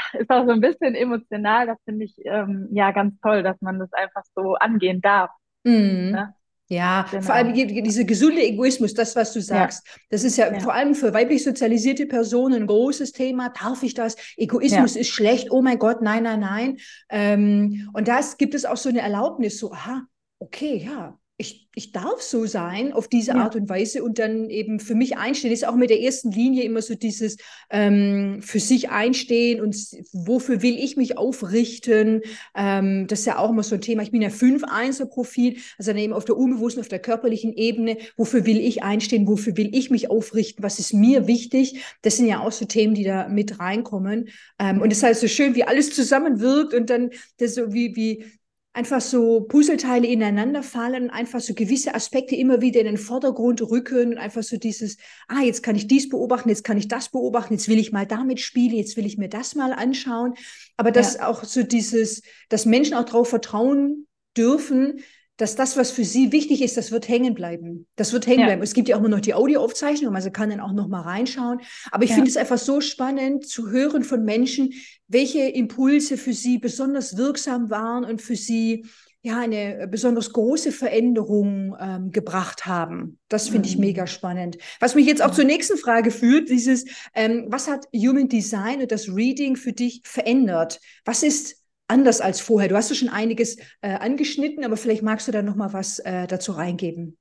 ist 0.18 0.30
auch 0.30 0.46
so 0.46 0.52
ein 0.52 0.60
bisschen 0.60 0.94
emotional. 0.94 1.66
Das 1.66 1.78
finde 1.84 2.04
ich 2.04 2.14
ähm, 2.24 2.68
ja 2.72 2.90
ganz 2.92 3.14
toll, 3.20 3.42
dass 3.42 3.60
man 3.60 3.78
das 3.78 3.92
einfach 3.92 4.22
so 4.34 4.54
angehen 4.54 5.00
darf. 5.00 5.30
Mhm. 5.64 6.10
Ne? 6.12 6.34
Ja, 6.68 7.04
genau. 7.10 7.24
vor 7.24 7.34
allem 7.34 7.52
dieser 7.52 8.04
gesunde 8.04 8.42
Egoismus, 8.42 8.94
das, 8.94 9.16
was 9.16 9.32
du 9.32 9.40
sagst, 9.40 9.84
ja. 9.84 9.92
das 10.10 10.22
ist 10.22 10.36
ja, 10.36 10.52
ja, 10.52 10.60
vor 10.60 10.72
allem 10.72 10.94
für 10.94 11.12
weiblich 11.12 11.42
sozialisierte 11.42 12.06
Personen 12.06 12.62
ein 12.62 12.66
großes 12.68 13.10
Thema. 13.10 13.48
Darf 13.48 13.82
ich 13.82 13.94
das? 13.94 14.16
Egoismus 14.36 14.94
ja. 14.94 15.00
ist 15.00 15.08
schlecht. 15.08 15.50
Oh 15.50 15.62
mein 15.62 15.80
Gott, 15.80 16.00
nein, 16.00 16.22
nein, 16.22 16.38
nein. 16.38 16.76
Ähm, 17.08 17.90
und 17.92 18.06
da 18.06 18.20
gibt 18.38 18.54
es 18.54 18.64
auch 18.64 18.76
so 18.76 18.88
eine 18.88 19.00
Erlaubnis, 19.00 19.58
so, 19.58 19.72
aha, 19.72 20.02
okay, 20.38 20.76
ja, 20.76 21.18
ich, 21.40 21.68
ich 21.74 21.92
darf 21.92 22.20
so 22.20 22.44
sein 22.44 22.92
auf 22.92 23.09
diese 23.09 23.33
ja. 23.33 23.38
Art 23.38 23.57
und 23.57 23.68
Weise 23.68 24.05
und 24.05 24.18
dann 24.18 24.50
eben 24.50 24.79
für 24.79 24.94
mich 24.94 25.16
einstehen. 25.16 25.53
Ist 25.53 25.66
auch 25.66 25.74
mit 25.74 25.88
der 25.88 26.00
ersten 26.00 26.31
Linie 26.31 26.64
immer 26.64 26.83
so 26.83 26.94
dieses 26.94 27.38
ähm, 27.70 28.40
für 28.42 28.61
sich 28.61 28.90
einstehen 28.90 29.61
und 29.62 29.74
wofür 30.12 30.61
will 30.61 30.76
ich 30.79 30.98
mich 30.98 31.16
aufrichten. 31.16 32.20
Ähm, 32.55 33.07
das 33.07 33.20
ist 33.20 33.26
ja 33.26 33.38
auch 33.38 33.50
immer 33.50 33.62
so 33.62 33.74
ein 33.74 33.81
Thema. 33.81 34.03
Ich 34.03 34.11
bin 34.11 34.20
ja 34.20 34.29
5-1er-Profil, 34.29 35.57
also 35.79 35.90
dann 35.90 35.98
eben 35.98 36.12
auf 36.12 36.26
der 36.26 36.37
unbewussten, 36.37 36.83
auf 36.83 36.88
der 36.88 36.98
körperlichen 36.98 37.55
Ebene. 37.55 37.96
Wofür 38.18 38.44
will 38.44 38.61
ich 38.61 38.83
einstehen? 38.83 39.26
Wofür 39.26 39.57
will 39.57 39.74
ich 39.74 39.90
mich 39.90 40.11
aufrichten? 40.11 40.62
Was 40.62 40.79
ist 40.79 40.92
mir 40.92 41.26
wichtig? 41.26 41.83
Das 42.03 42.18
sind 42.18 42.26
ja 42.26 42.40
auch 42.40 42.53
so 42.53 42.66
Themen, 42.66 42.92
die 42.92 43.05
da 43.05 43.29
mit 43.29 43.59
reinkommen. 43.59 44.29
Ähm, 44.59 44.83
und 44.83 44.92
es 44.92 44.98
ist 44.98 45.05
halt 45.05 45.16
so 45.16 45.26
schön, 45.26 45.55
wie 45.55 45.64
alles 45.64 45.94
zusammenwirkt 45.94 46.74
und 46.74 46.90
dann 46.90 47.11
das 47.38 47.55
so 47.55 47.72
wie, 47.72 47.96
wie 47.96 48.24
einfach 48.72 49.00
so 49.00 49.40
Puzzleteile 49.40 50.06
ineinander 50.06 50.62
fallen, 50.62 51.11
einfach 51.11 51.40
so 51.40 51.54
gewisse 51.54 51.94
Aspekte 51.94 52.37
immer 52.37 52.61
wieder 52.61 52.80
in 52.80 52.87
den 52.87 52.98
Vordergrund 52.98 53.61
rücken 53.62 54.12
und 54.12 54.18
einfach 54.18 54.42
so 54.42 54.56
dieses, 54.56 54.96
ah, 55.28 55.42
jetzt 55.42 55.62
kann 55.62 55.74
ich 55.74 55.88
dies 55.88 56.09
beobachten, 56.09 56.48
jetzt 56.48 56.62
kann 56.62 56.78
ich 56.78 56.87
das 56.87 57.09
beobachten, 57.09 57.54
jetzt 57.54 57.68
will 57.68 57.78
ich 57.78 57.90
mal 57.90 58.06
damit 58.06 58.40
spielen, 58.40 58.76
jetzt 58.76 58.96
will 58.96 59.06
ich 59.06 59.18
mir 59.18 59.28
das 59.28 59.56
mal 59.56 59.72
anschauen. 59.72 60.35
Aber 60.76 60.92
dass 60.92 61.14
ja. 61.14 61.26
auch 61.26 61.42
so 61.42 61.62
dieses, 61.64 62.22
dass 62.48 62.64
Menschen 62.64 62.94
auch 62.94 63.04
darauf 63.04 63.28
vertrauen 63.28 64.06
dürfen, 64.37 65.00
dass 65.40 65.57
das, 65.57 65.76
was 65.79 65.90
für 65.90 66.05
sie 66.05 66.33
wichtig 66.33 66.61
ist, 66.61 66.76
das 66.76 66.90
wird 66.90 67.09
hängen 67.09 67.35
bleiben. 67.35 67.87
Das 67.96 68.12
wird 68.12 68.26
hängen 68.26 68.40
ja. 68.40 68.46
bleiben. 68.46 68.62
Es 68.62 68.74
gibt 68.74 68.88
ja 68.88 68.96
auch 68.96 69.00
immer 69.00 69.09
noch 69.09 69.20
die 69.20 69.33
Audioaufzeichnung, 69.33 70.14
also 70.14 70.31
kann 70.31 70.50
dann 70.50 70.61
auch 70.61 70.72
noch 70.72 70.88
mal 70.88 71.00
reinschauen. 71.00 71.61
Aber 71.90 72.05
ich 72.05 72.11
ja. 72.11 72.16
finde 72.16 72.31
es 72.31 72.37
einfach 72.37 72.59
so 72.59 72.83
spannend 72.83 73.46
zu 73.46 73.70
hören 73.70 74.05
von 74.05 74.22
Menschen, 74.22 74.74
welche 75.09 75.40
Impulse 75.40 76.18
für 76.18 76.35
sie 76.35 76.59
besonders 76.59 77.16
wirksam 77.16 77.70
waren 77.70 78.05
und 78.05 78.20
für 78.20 78.37
sie 78.37 78.85
ja 79.22 79.40
eine 79.40 79.88
besonders 79.90 80.33
große 80.33 80.72
Veränderung 80.72 81.76
ähm, 81.81 82.11
gebracht 82.11 82.66
haben. 82.66 83.18
Das 83.29 83.48
finde 83.48 83.68
ich 83.68 83.76
mhm. 83.76 83.83
mega 83.85 84.07
spannend. 84.07 84.59
Was 84.79 84.94
mich 84.94 85.07
jetzt 85.07 85.22
auch 85.22 85.33
zur 85.33 85.44
nächsten 85.44 85.76
Frage 85.79 86.11
führt, 86.11 86.50
dieses, 86.50 86.85
ähm, 87.14 87.46
was 87.48 87.68
hat 87.68 87.87
Human 87.94 88.29
Design 88.29 88.81
und 88.81 88.92
das 88.92 89.09
Reading 89.09 89.57
für 89.57 89.72
dich 89.72 90.03
verändert? 90.05 90.81
Was 91.05 91.22
ist 91.22 91.60
anders 91.90 92.20
als 92.20 92.40
vorher? 92.40 92.68
Du 92.68 92.76
hast 92.76 92.88
ja 92.88 92.96
schon 92.96 93.09
einiges 93.09 93.59
äh, 93.83 93.94
angeschnitten, 93.94 94.64
aber 94.64 94.76
vielleicht 94.76 95.03
magst 95.03 95.29
du 95.29 95.33
da 95.33 95.42
noch 95.42 95.57
mal 95.57 95.72
was 95.72 95.98
äh, 95.98 96.26
dazu 96.26 96.53
reingeben. 96.53 97.18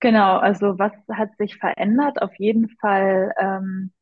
Genau, 0.00 0.36
also 0.36 0.78
was 0.78 0.92
hat 1.10 1.30
sich 1.38 1.56
verändert? 1.56 2.20
Auf 2.20 2.34
jeden 2.38 2.68
Fall, 2.80 3.32
ähm, 3.38 3.92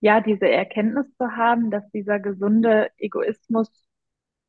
ja, 0.00 0.20
diese 0.20 0.48
Erkenntnis 0.48 1.06
zu 1.16 1.30
haben, 1.34 1.70
dass 1.70 1.90
dieser 1.92 2.20
gesunde 2.20 2.90
Egoismus 2.98 3.70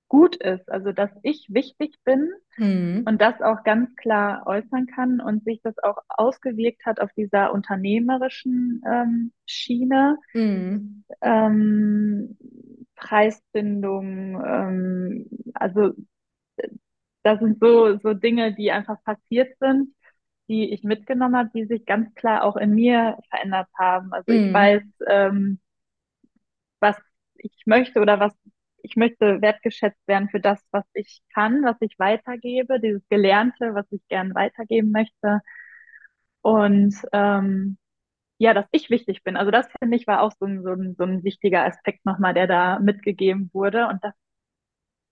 gut 0.08 0.36
ist, 0.36 0.70
also 0.70 0.91
dass 0.91 1.10
ich 1.24 1.48
wichtig 1.50 1.96
bin 2.04 2.30
mhm. 2.58 3.04
und 3.08 3.22
das 3.22 3.41
auch 3.41 3.63
ganz 3.63 3.96
klar 3.96 4.46
äußern 4.46 4.86
kann 4.88 5.20
und 5.20 5.44
sich 5.44 5.62
das 5.63 5.78
auch 5.80 5.98
ausgewirkt 6.10 6.86
hat 6.86 7.00
auf 7.00 7.12
dieser 7.13 7.54
unternehmerischen 7.54 8.82
ähm, 8.86 9.32
Schiene. 9.46 10.18
Mhm. 10.34 11.04
Ähm, 11.22 12.38
Preisbindung, 12.96 14.44
ähm, 14.46 15.30
also 15.54 15.94
das 17.24 17.40
sind 17.40 17.60
so, 17.60 17.98
so 17.98 18.14
Dinge, 18.14 18.54
die 18.54 18.72
einfach 18.72 19.04
passiert 19.04 19.58
sind, 19.60 19.96
die 20.48 20.72
ich 20.72 20.84
mitgenommen 20.84 21.36
habe, 21.36 21.50
die 21.54 21.66
sich 21.66 21.86
ganz 21.86 22.14
klar 22.14 22.44
auch 22.44 22.56
in 22.56 22.76
mir 22.76 23.18
verändert 23.30 23.68
haben. 23.78 24.14
Also 24.14 24.32
mm. 24.32 24.36
ich 24.36 24.46
mhm. 24.48 24.54
weiß, 24.54 24.84
ähm, 25.08 25.60
was 26.80 26.96
ich 27.38 27.64
möchte 27.66 28.00
oder 28.00 28.20
was 28.20 28.34
ich 28.84 28.96
möchte 28.96 29.42
wertgeschätzt 29.42 30.08
werden 30.08 30.30
für 30.30 30.40
das, 30.40 30.64
was 30.72 30.86
ich 30.94 31.22
kann, 31.34 31.64
was 31.64 31.78
ich 31.80 31.98
weitergebe, 31.98 32.80
dieses 32.80 33.02
Gelernte, 33.10 33.74
was 33.74 33.92
ich 33.92 34.02
gern 34.08 34.36
weitergeben 34.36 34.92
möchte. 34.92 35.42
Und 36.42 36.96
ähm, 37.12 37.78
ja, 38.38 38.54
dass 38.54 38.65
ich 38.71 38.89
wichtig 38.89 39.24
bin. 39.24 39.38
Also 39.38 39.52
das 39.52 39.67
finde 39.80 39.98
ich 39.98 40.08
war 40.08 40.21
auch 40.21 40.32
so 40.39 40.45
ein, 40.45 40.63
so 40.63 40.71
ein, 40.71 40.95
so 40.98 41.04
ein 41.04 41.24
wichtiger 41.24 41.65
Aspekt 41.65 42.06
nochmal, 42.06 42.34
der 42.34 42.48
da 42.48 42.80
mitgegeben 42.80 43.50
wurde 43.54 43.88
und 43.88 44.04
dass 44.04 44.13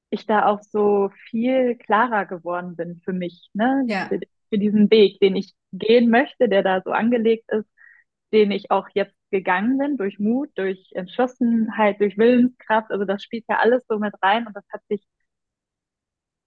ich 0.10 0.26
da 0.26 0.46
auch 0.46 0.62
so 0.62 1.10
viel 1.30 1.76
klarer 1.78 2.26
geworden 2.26 2.76
bin 2.76 3.02
für 3.04 3.14
mich, 3.14 3.50
ne? 3.54 3.84
Ja. 3.88 4.08
Für, 4.08 4.20
für 4.50 4.60
diesen 4.60 4.92
Weg, 4.92 5.20
den 5.20 5.36
ich 5.36 5.54
gehen 5.72 6.10
möchte, 6.10 6.48
der 6.50 6.62
da 6.64 6.82
so 6.86 6.92
angelegt 6.92 7.50
ist, 7.52 7.68
den 8.32 8.52
ich 8.52 8.72
auch 8.72 8.88
jetzt 8.94 9.16
gegangen 9.32 9.78
bin, 9.80 9.98
durch 9.98 10.20
Mut, 10.20 10.50
durch 10.56 10.92
Entschlossenheit, 10.94 12.00
durch 12.00 12.18
Willenskraft. 12.18 12.92
Also 12.92 13.06
das 13.06 13.24
spielt 13.24 13.46
ja 13.50 13.58
alles 13.60 13.84
so 13.88 13.98
mit 14.00 14.14
rein 14.22 14.46
und 14.48 14.56
das 14.56 14.66
hat 14.72 14.82
sich 14.90 15.04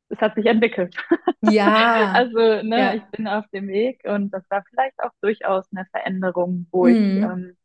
es 0.09 0.21
hat 0.21 0.35
sich 0.35 0.47
entwickelt. 0.47 0.97
Ja. 1.51 2.13
also, 2.15 2.39
ne, 2.39 2.79
ja. 2.79 2.95
ich 2.95 3.03
bin 3.05 3.27
auf 3.27 3.45
dem 3.53 3.69
Weg 3.69 4.03
und 4.05 4.31
das 4.31 4.45
war 4.51 4.65
vielleicht 4.69 4.99
auch 5.01 5.13
durchaus 5.21 5.67
eine 5.73 5.87
Veränderung, 5.91 6.67
wo 6.71 6.87
mhm. 6.87 6.95
ich 6.95 7.23
ähm, 7.23 7.57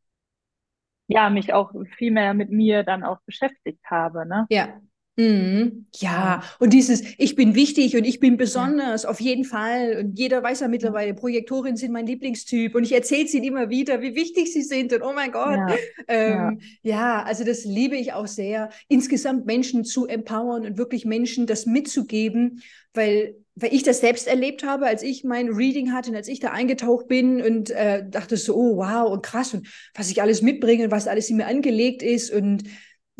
ja 1.08 1.30
mich 1.30 1.54
auch 1.54 1.74
viel 1.98 2.12
mehr 2.12 2.34
mit 2.34 2.52
mir 2.52 2.84
dann 2.84 3.04
auch 3.04 3.20
beschäftigt 3.26 3.84
habe. 3.86 4.26
Ne? 4.26 4.46
Ja. 4.50 4.80
Mhm. 5.18 5.88
Ja, 5.96 6.42
und 6.60 6.72
dieses 6.72 7.04
Ich 7.18 7.36
bin 7.36 7.54
wichtig 7.54 7.98
und 7.98 8.06
ich 8.06 8.20
bin 8.20 8.38
besonders, 8.38 9.04
ja. 9.04 9.10
auf 9.10 9.20
jeden 9.20 9.44
Fall. 9.44 9.98
Und 10.00 10.18
jeder 10.18 10.42
weiß 10.42 10.62
ja 10.62 10.68
mittlerweile, 10.70 11.14
Projektorinnen 11.14 11.76
sind 11.76 11.92
mein 11.92 12.08
Lieblingstyp 12.08 12.74
und 12.76 12.84
ich 12.84 12.94
erzähle 12.94 13.26
es 13.26 13.34
ihnen 13.34 13.44
immer 13.44 13.70
wieder, 13.70 14.02
wie 14.02 14.16
wichtig 14.16 14.52
sie 14.54 14.62
sind 14.62 14.94
und 14.94 15.02
oh 15.04 15.12
mein 15.14 15.32
Gott. 15.32 15.58
Ja. 15.58 15.76
Ähm, 16.08 16.62
ja. 16.82 16.96
ja, 16.96 17.24
also 17.24 17.44
das 17.44 17.66
liebe 17.66 17.98
ich 17.98 18.14
auch 18.14 18.28
sehr, 18.28 18.70
insgesamt 18.88 19.46
Menschen 19.46 19.84
zu 19.84 20.08
empowern 20.08 20.66
und 20.66 20.78
wirklich 20.78 21.06
Menschen 21.06 21.46
das 21.46 21.66
mitzugeben, 21.66 22.62
weil 22.94 23.36
weil 23.62 23.74
ich 23.74 23.84
das 23.84 24.00
selbst 24.00 24.28
erlebt 24.28 24.64
habe, 24.64 24.86
als 24.88 25.04
ich 25.04 25.24
mein 25.24 25.50
Reading 25.50 25.94
hatte 25.94 26.10
und 26.10 26.16
als 26.16 26.28
ich 26.28 26.40
da 26.40 26.52
eingetaucht 26.52 27.08
bin 27.08 27.42
und 27.42 27.70
äh, 27.70 28.04
dachte 28.10 28.38
so, 28.38 28.56
oh 28.56 28.78
wow 28.78 29.12
und 29.12 29.24
krass 29.24 29.54
und 29.54 29.68
was 29.94 30.10
ich 30.10 30.22
alles 30.22 30.42
mitbringe 30.42 30.86
und 30.86 30.92
was 30.92 31.08
alles 31.08 31.30
in 31.30 31.38
mir 31.38 31.48
angelegt 31.48 32.02
ist 32.04 32.32
und 32.32 32.64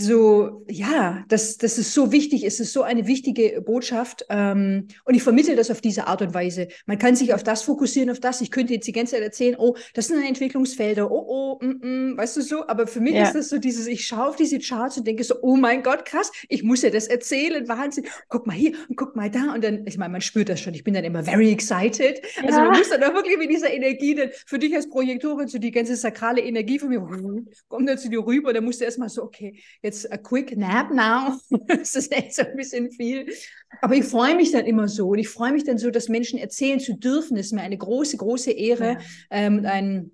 so, 0.02 0.66
ja, 0.70 1.24
das, 1.28 1.58
das 1.58 1.78
ist 1.78 1.94
so 1.94 2.12
wichtig, 2.12 2.44
es 2.44 2.60
ist 2.60 2.74
so 2.74 2.84
eine 2.84 3.08
wichtige 3.08 3.62
Botschaft. 3.62 4.26
Ähm, 4.30 4.88
und 5.06 5.14
ich 5.14 5.24
vermittle 5.24 5.56
das 5.56 5.72
auf 5.72 5.82
diese 5.82 6.08
Art 6.08 6.22
und 6.22 6.34
Weise. 6.34 6.68
Man 6.86 6.98
kann 6.98 7.16
sich 7.16 7.34
auf 7.34 7.44
das 7.44 7.64
fokussieren, 7.64 8.10
auf 8.10 8.20
das. 8.20 8.42
Ich 8.42 8.52
könnte 8.52 8.74
jetzt 8.74 8.88
die 8.88 8.92
ganze 8.92 9.16
Zeit 9.16 9.24
erzählen, 9.24 9.56
oh, 9.58 9.76
das 9.94 10.08
sind 10.08 10.24
Entwicklungsfelder, 10.24 11.10
oh, 11.12 11.60
oh, 11.62 11.66
mm, 11.66 12.12
mm, 12.12 12.18
weißt 12.18 12.38
du 12.38 12.42
so. 12.42 12.68
Aber 12.68 12.88
für 12.88 13.00
mich 13.00 13.16
ja. 13.16 13.24
ist 13.24 13.34
das 13.34 13.50
so 13.50 13.58
dieses, 13.58 13.88
ich 13.88 14.06
schaue 14.06 14.30
auf 14.30 14.36
diese 14.36 14.60
Charts 14.60 14.98
und 14.98 15.08
denke 15.08 15.24
so, 15.24 15.36
oh 15.42 15.56
mein 15.56 15.84
Gott, 15.84 16.06
krass, 16.06 16.32
ich 16.50 16.64
muss 16.64 16.82
ja 16.82 16.90
das 16.90 17.08
erzählen, 17.08 17.68
Wahnsinn. 17.68 18.06
Guck 18.30 18.48
mal 18.48 18.56
hier 18.56 18.74
und 18.90 18.96
guck 18.96 19.16
mal 19.16 19.30
da. 19.30 19.54
Und 19.54 19.64
dann, 19.64 19.86
ich 19.86 19.98
meine, 19.98 20.12
man 20.12 20.22
spürt 20.22 20.50
das 20.50 20.60
schon. 20.60 20.74
Ich 20.74 20.84
bin 20.84 20.94
dann 20.94 21.04
immer 21.04 21.24
very 21.24 21.52
excited. 21.52 22.22
Ja. 22.38 22.48
Also 22.48 22.60
man 22.60 22.78
muss 22.78 22.90
dann 22.90 23.04
auch 23.04 23.14
wirklich 23.14 23.38
mit 23.38 23.50
dieser 23.50 23.72
Energie, 23.72 24.16
dann 24.16 24.30
für 24.46 24.60
dich 24.60 24.76
als 24.76 24.90
Projektorin, 24.90 25.48
so 25.48 25.58
die 25.58 25.72
ganze 25.72 25.96
sakrale 25.96 26.42
Energie 26.42 26.80
von 26.80 26.90
mir, 26.90 27.02
kommt 27.68 27.90
dann 27.90 27.98
zu 27.98 28.10
dir 28.10 28.26
rüber. 28.26 28.54
Da 28.54 28.62
musst 28.62 28.82
du 28.82 28.86
erstmal 28.86 29.10
so, 29.10 29.24
okay, 29.24 29.56
jetzt 29.82 29.91
a 30.12 30.18
quick 30.18 30.58
nap 30.58 30.92
now. 30.92 31.40
das 31.68 31.96
ist 31.96 32.12
echt 32.12 32.36
so 32.36 32.44
ein 32.44 32.56
bisschen 32.56 32.92
viel. 32.92 33.28
Aber 33.82 33.96
ich 33.96 34.06
freue 34.06 34.36
mich 34.36 34.52
dann 34.52 34.66
immer 34.66 34.88
so 34.88 35.10
und 35.10 35.20
ich 35.20 35.30
freue 35.30 35.54
mich 35.54 35.64
dann 35.64 35.78
so, 35.78 35.90
dass 35.92 36.10
Menschen 36.10 36.40
erzählen 36.40 36.80
zu 36.80 36.98
dürfen. 36.98 37.36
Das 37.36 37.48
ist 37.48 37.54
mir 37.54 37.62
eine 37.62 37.78
große, 37.78 38.18
große 38.18 38.52
Ehre 38.52 38.94
ja. 38.94 39.00
ähm, 39.30 39.66
ein 39.66 40.12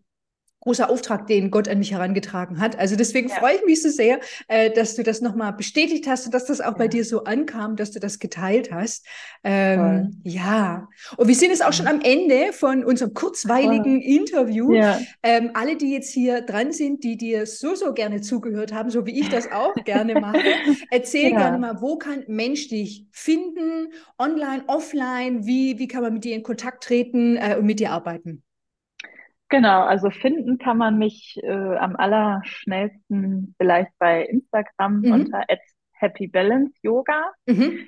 großer 0.67 0.89
Auftrag, 0.89 1.27
den 1.27 1.49
Gott 1.49 1.69
an 1.69 1.80
mich 1.80 1.93
herangetragen 1.93 2.60
hat. 2.60 2.77
Also 2.77 2.97
deswegen 2.97 3.30
ja. 3.30 3.36
freue 3.36 3.56
ich 3.56 3.63
mich 3.63 3.82
so 3.82 3.89
sehr, 3.89 4.19
äh, 4.49 4.69
dass 4.69 4.95
du 4.95 5.03
das 5.03 5.21
nochmal 5.21 5.53
bestätigt 5.53 6.08
hast 6.08 6.25
und 6.25 6.34
dass 6.34 6.43
das 6.43 6.60
auch 6.60 6.73
ja. 6.73 6.77
bei 6.77 6.89
dir 6.89 7.06
so 7.06 7.23
ankam, 7.23 7.77
dass 7.77 7.91
du 7.91 8.01
das 8.01 8.19
geteilt 8.19 8.69
hast. 8.69 9.06
Ähm, 9.45 10.19
ja. 10.23 10.89
Und 11.15 11.30
wir 11.30 11.36
sind 11.36 11.51
jetzt 11.51 11.65
auch 11.65 11.71
schon 11.71 11.88
am 11.88 12.01
Ende 12.01 12.51
von 12.51 12.84
unserem 12.84 13.13
kurzweiligen 13.13 14.01
Voll. 14.01 14.12
Interview. 14.12 14.73
Ja. 14.73 14.99
Ähm, 15.23 15.51
alle, 15.53 15.77
die 15.77 15.93
jetzt 15.93 16.12
hier 16.12 16.41
dran 16.41 16.73
sind, 16.73 17.06
die 17.06 17.15
dir 17.15 17.45
so, 17.45 17.75
so 17.75 17.93
gerne 17.93 18.19
zugehört 18.19 18.73
haben, 18.73 18.89
so 18.89 19.06
wie 19.06 19.17
ich 19.17 19.30
das 19.30 19.49
auch 19.49 19.73
gerne 19.86 20.19
mache, 20.19 20.38
erzähl 20.91 21.30
gerne 21.30 21.60
mal, 21.60 21.82
wo 21.82 21.97
kann 21.97 22.25
Mensch 22.27 22.67
dich 22.67 23.06
finden, 23.12 23.93
online, 24.19 24.65
offline, 24.67 25.45
wie, 25.45 25.80
wie 25.80 25.88
kann 25.88 26.01
man 26.01 26.13
mit 26.13 26.25
dir 26.25 26.36
in 26.36 26.43
Kontakt 26.43 26.84
treten 26.84 27.38
äh, 27.38 27.56
und 27.58 27.65
mit 27.65 27.80
dir 27.80 27.91
arbeiten? 27.91 28.43
Genau, 29.49 29.83
also 29.83 30.10
finden 30.10 30.57
kann 30.57 30.77
man 30.77 30.97
mich 30.97 31.39
äh, 31.41 31.77
am 31.77 31.95
allerschnellsten 31.95 33.55
vielleicht 33.57 33.91
bei 33.97 34.25
Instagram 34.25 35.01
mhm. 35.01 35.12
unter 35.12 35.45
@happybalanceyoga. 35.93 37.31
Mhm. 37.45 37.88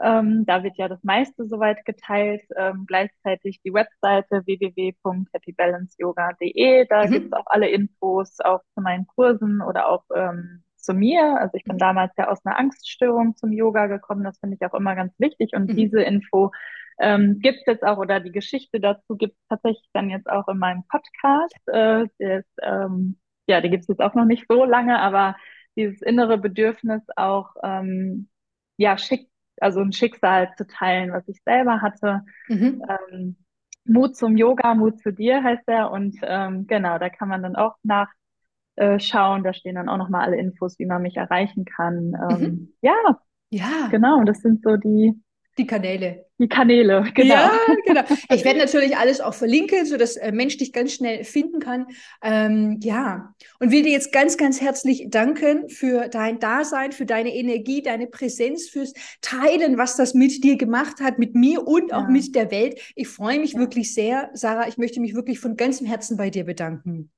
Ähm, 0.00 0.46
da 0.46 0.62
wird 0.62 0.78
ja 0.78 0.88
das 0.88 1.02
meiste 1.02 1.44
soweit 1.46 1.84
geteilt. 1.84 2.42
Ähm, 2.56 2.84
gleichzeitig 2.86 3.60
die 3.64 3.74
Webseite 3.74 4.46
www.happybalanceyoga.de. 4.46 6.86
Da 6.88 7.06
mhm. 7.06 7.10
gibt 7.10 7.26
es 7.26 7.32
auch 7.32 7.46
alle 7.46 7.68
Infos 7.68 8.38
auch 8.40 8.60
zu 8.74 8.80
meinen 8.80 9.06
Kursen 9.06 9.60
oder 9.60 9.88
auch 9.88 10.04
ähm, 10.14 10.62
zu 10.76 10.94
mir. 10.94 11.36
Also 11.38 11.56
ich 11.56 11.64
bin 11.64 11.78
damals 11.78 12.12
ja 12.16 12.28
aus 12.28 12.38
einer 12.44 12.56
Angststörung 12.58 13.34
zum 13.36 13.50
Yoga 13.52 13.86
gekommen. 13.86 14.24
Das 14.24 14.38
finde 14.38 14.56
ich 14.60 14.66
auch 14.66 14.74
immer 14.74 14.94
ganz 14.94 15.12
wichtig. 15.18 15.52
Und 15.54 15.70
mhm. 15.70 15.76
diese 15.76 16.02
Info 16.02 16.50
ähm, 16.98 17.38
gibt 17.40 17.58
es 17.60 17.66
jetzt 17.66 17.82
auch, 17.84 17.98
oder 17.98 18.20
die 18.20 18.32
Geschichte 18.32 18.80
dazu 18.80 19.16
gibt 19.16 19.34
es 19.34 19.48
tatsächlich 19.48 19.88
dann 19.92 20.10
jetzt 20.10 20.28
auch 20.28 20.48
in 20.48 20.58
meinem 20.58 20.84
Podcast. 20.88 21.56
Äh, 21.66 22.04
ist, 22.18 22.50
ähm, 22.62 23.18
ja, 23.46 23.60
die 23.60 23.70
gibt 23.70 23.82
es 23.82 23.88
jetzt 23.88 24.00
auch 24.00 24.14
noch 24.14 24.24
nicht 24.24 24.46
so 24.48 24.64
lange, 24.64 24.98
aber 24.98 25.36
dieses 25.76 26.02
innere 26.02 26.38
Bedürfnis 26.38 27.02
auch, 27.16 27.54
ähm, 27.62 28.28
ja, 28.76 28.98
schick, 28.98 29.28
also 29.60 29.80
ein 29.80 29.92
Schicksal 29.92 30.52
zu 30.56 30.66
teilen, 30.66 31.12
was 31.12 31.28
ich 31.28 31.40
selber 31.44 31.80
hatte. 31.80 32.22
Mhm. 32.48 32.82
Ähm, 32.88 33.36
Mut 33.84 34.16
zum 34.16 34.36
Yoga, 34.36 34.74
Mut 34.74 35.00
zu 35.00 35.12
dir 35.12 35.42
heißt 35.42 35.64
er. 35.66 35.90
Und 35.90 36.16
ähm, 36.22 36.66
genau, 36.66 36.98
da 36.98 37.08
kann 37.08 37.28
man 37.28 37.42
dann 37.42 37.56
auch 37.56 37.76
nachschauen. 37.82 39.40
Äh, 39.40 39.44
da 39.44 39.52
stehen 39.52 39.74
dann 39.74 39.88
auch 39.88 39.96
nochmal 39.96 40.24
alle 40.24 40.36
Infos, 40.36 40.78
wie 40.78 40.86
man 40.86 41.02
mich 41.02 41.16
erreichen 41.16 41.64
kann. 41.64 42.14
Ähm, 42.30 42.40
mhm. 42.40 42.72
Ja, 42.80 43.18
ja, 43.50 43.88
genau. 43.90 44.22
Das 44.24 44.38
sind 44.40 44.62
so 44.62 44.76
die 44.76 45.20
die 45.58 45.66
Kanäle. 45.66 46.26
Die 46.38 46.48
Kanäle, 46.48 47.04
genau. 47.14 47.34
Ja, 47.34 47.52
genau. 47.84 48.02
Ich 48.34 48.44
werde 48.44 48.58
natürlich 48.58 48.96
alles 48.96 49.20
auch 49.20 49.34
verlinken, 49.34 49.84
sodass 49.84 50.16
äh, 50.16 50.32
Mensch 50.32 50.56
dich 50.56 50.72
ganz 50.72 50.94
schnell 50.94 51.24
finden 51.24 51.60
kann. 51.60 51.86
Ähm, 52.22 52.78
ja, 52.82 53.34
und 53.60 53.70
will 53.70 53.82
dir 53.82 53.92
jetzt 53.92 54.12
ganz, 54.12 54.36
ganz 54.36 54.60
herzlich 54.60 55.06
danken 55.10 55.68
für 55.68 56.08
dein 56.08 56.40
Dasein, 56.40 56.92
für 56.92 57.04
deine 57.04 57.34
Energie, 57.34 57.82
deine 57.82 58.06
Präsenz, 58.06 58.68
fürs 58.68 58.94
Teilen, 59.20 59.76
was 59.76 59.96
das 59.96 60.14
mit 60.14 60.42
dir 60.42 60.56
gemacht 60.56 61.00
hat, 61.00 61.18
mit 61.18 61.34
mir 61.34 61.66
und 61.66 61.90
ja. 61.90 61.98
auch 61.98 62.08
mit 62.08 62.34
der 62.34 62.50
Welt. 62.50 62.80
Ich 62.96 63.08
freue 63.08 63.38
mich 63.38 63.52
ja. 63.52 63.60
wirklich 63.60 63.92
sehr, 63.92 64.30
Sarah. 64.32 64.68
Ich 64.68 64.78
möchte 64.78 65.00
mich 65.00 65.14
wirklich 65.14 65.38
von 65.38 65.56
ganzem 65.56 65.86
Herzen 65.86 66.16
bei 66.16 66.30
dir 66.30 66.44
bedanken. 66.44 67.10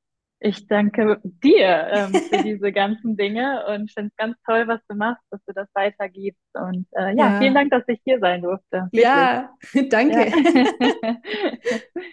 Ich 0.47 0.69
danke 0.69 1.23
dir 1.43 1.89
ähm, 1.91 2.13
für 2.13 2.43
diese 2.43 2.71
ganzen 2.71 3.17
Dinge 3.17 3.65
und 3.67 3.91
finde 3.91 4.11
es 4.11 4.17
ganz 4.17 4.37
toll, 4.45 4.65
was 4.69 4.79
du 4.91 4.95
machst, 4.95 5.23
dass 5.31 5.41
du 5.47 5.55
das 5.55 5.69
weitergibst. 5.73 6.39
Und 6.53 6.87
äh, 6.91 7.17
ja, 7.17 7.33
ja, 7.33 7.39
vielen 7.39 7.55
Dank, 7.55 7.71
dass 7.71 7.83
ich 7.87 7.99
hier 8.05 8.19
sein 8.21 8.43
durfte. 8.43 8.91
Wirklich. 8.93 9.05
Ja, 9.05 9.49
danke. 9.89 10.29
Ja. 10.29 11.17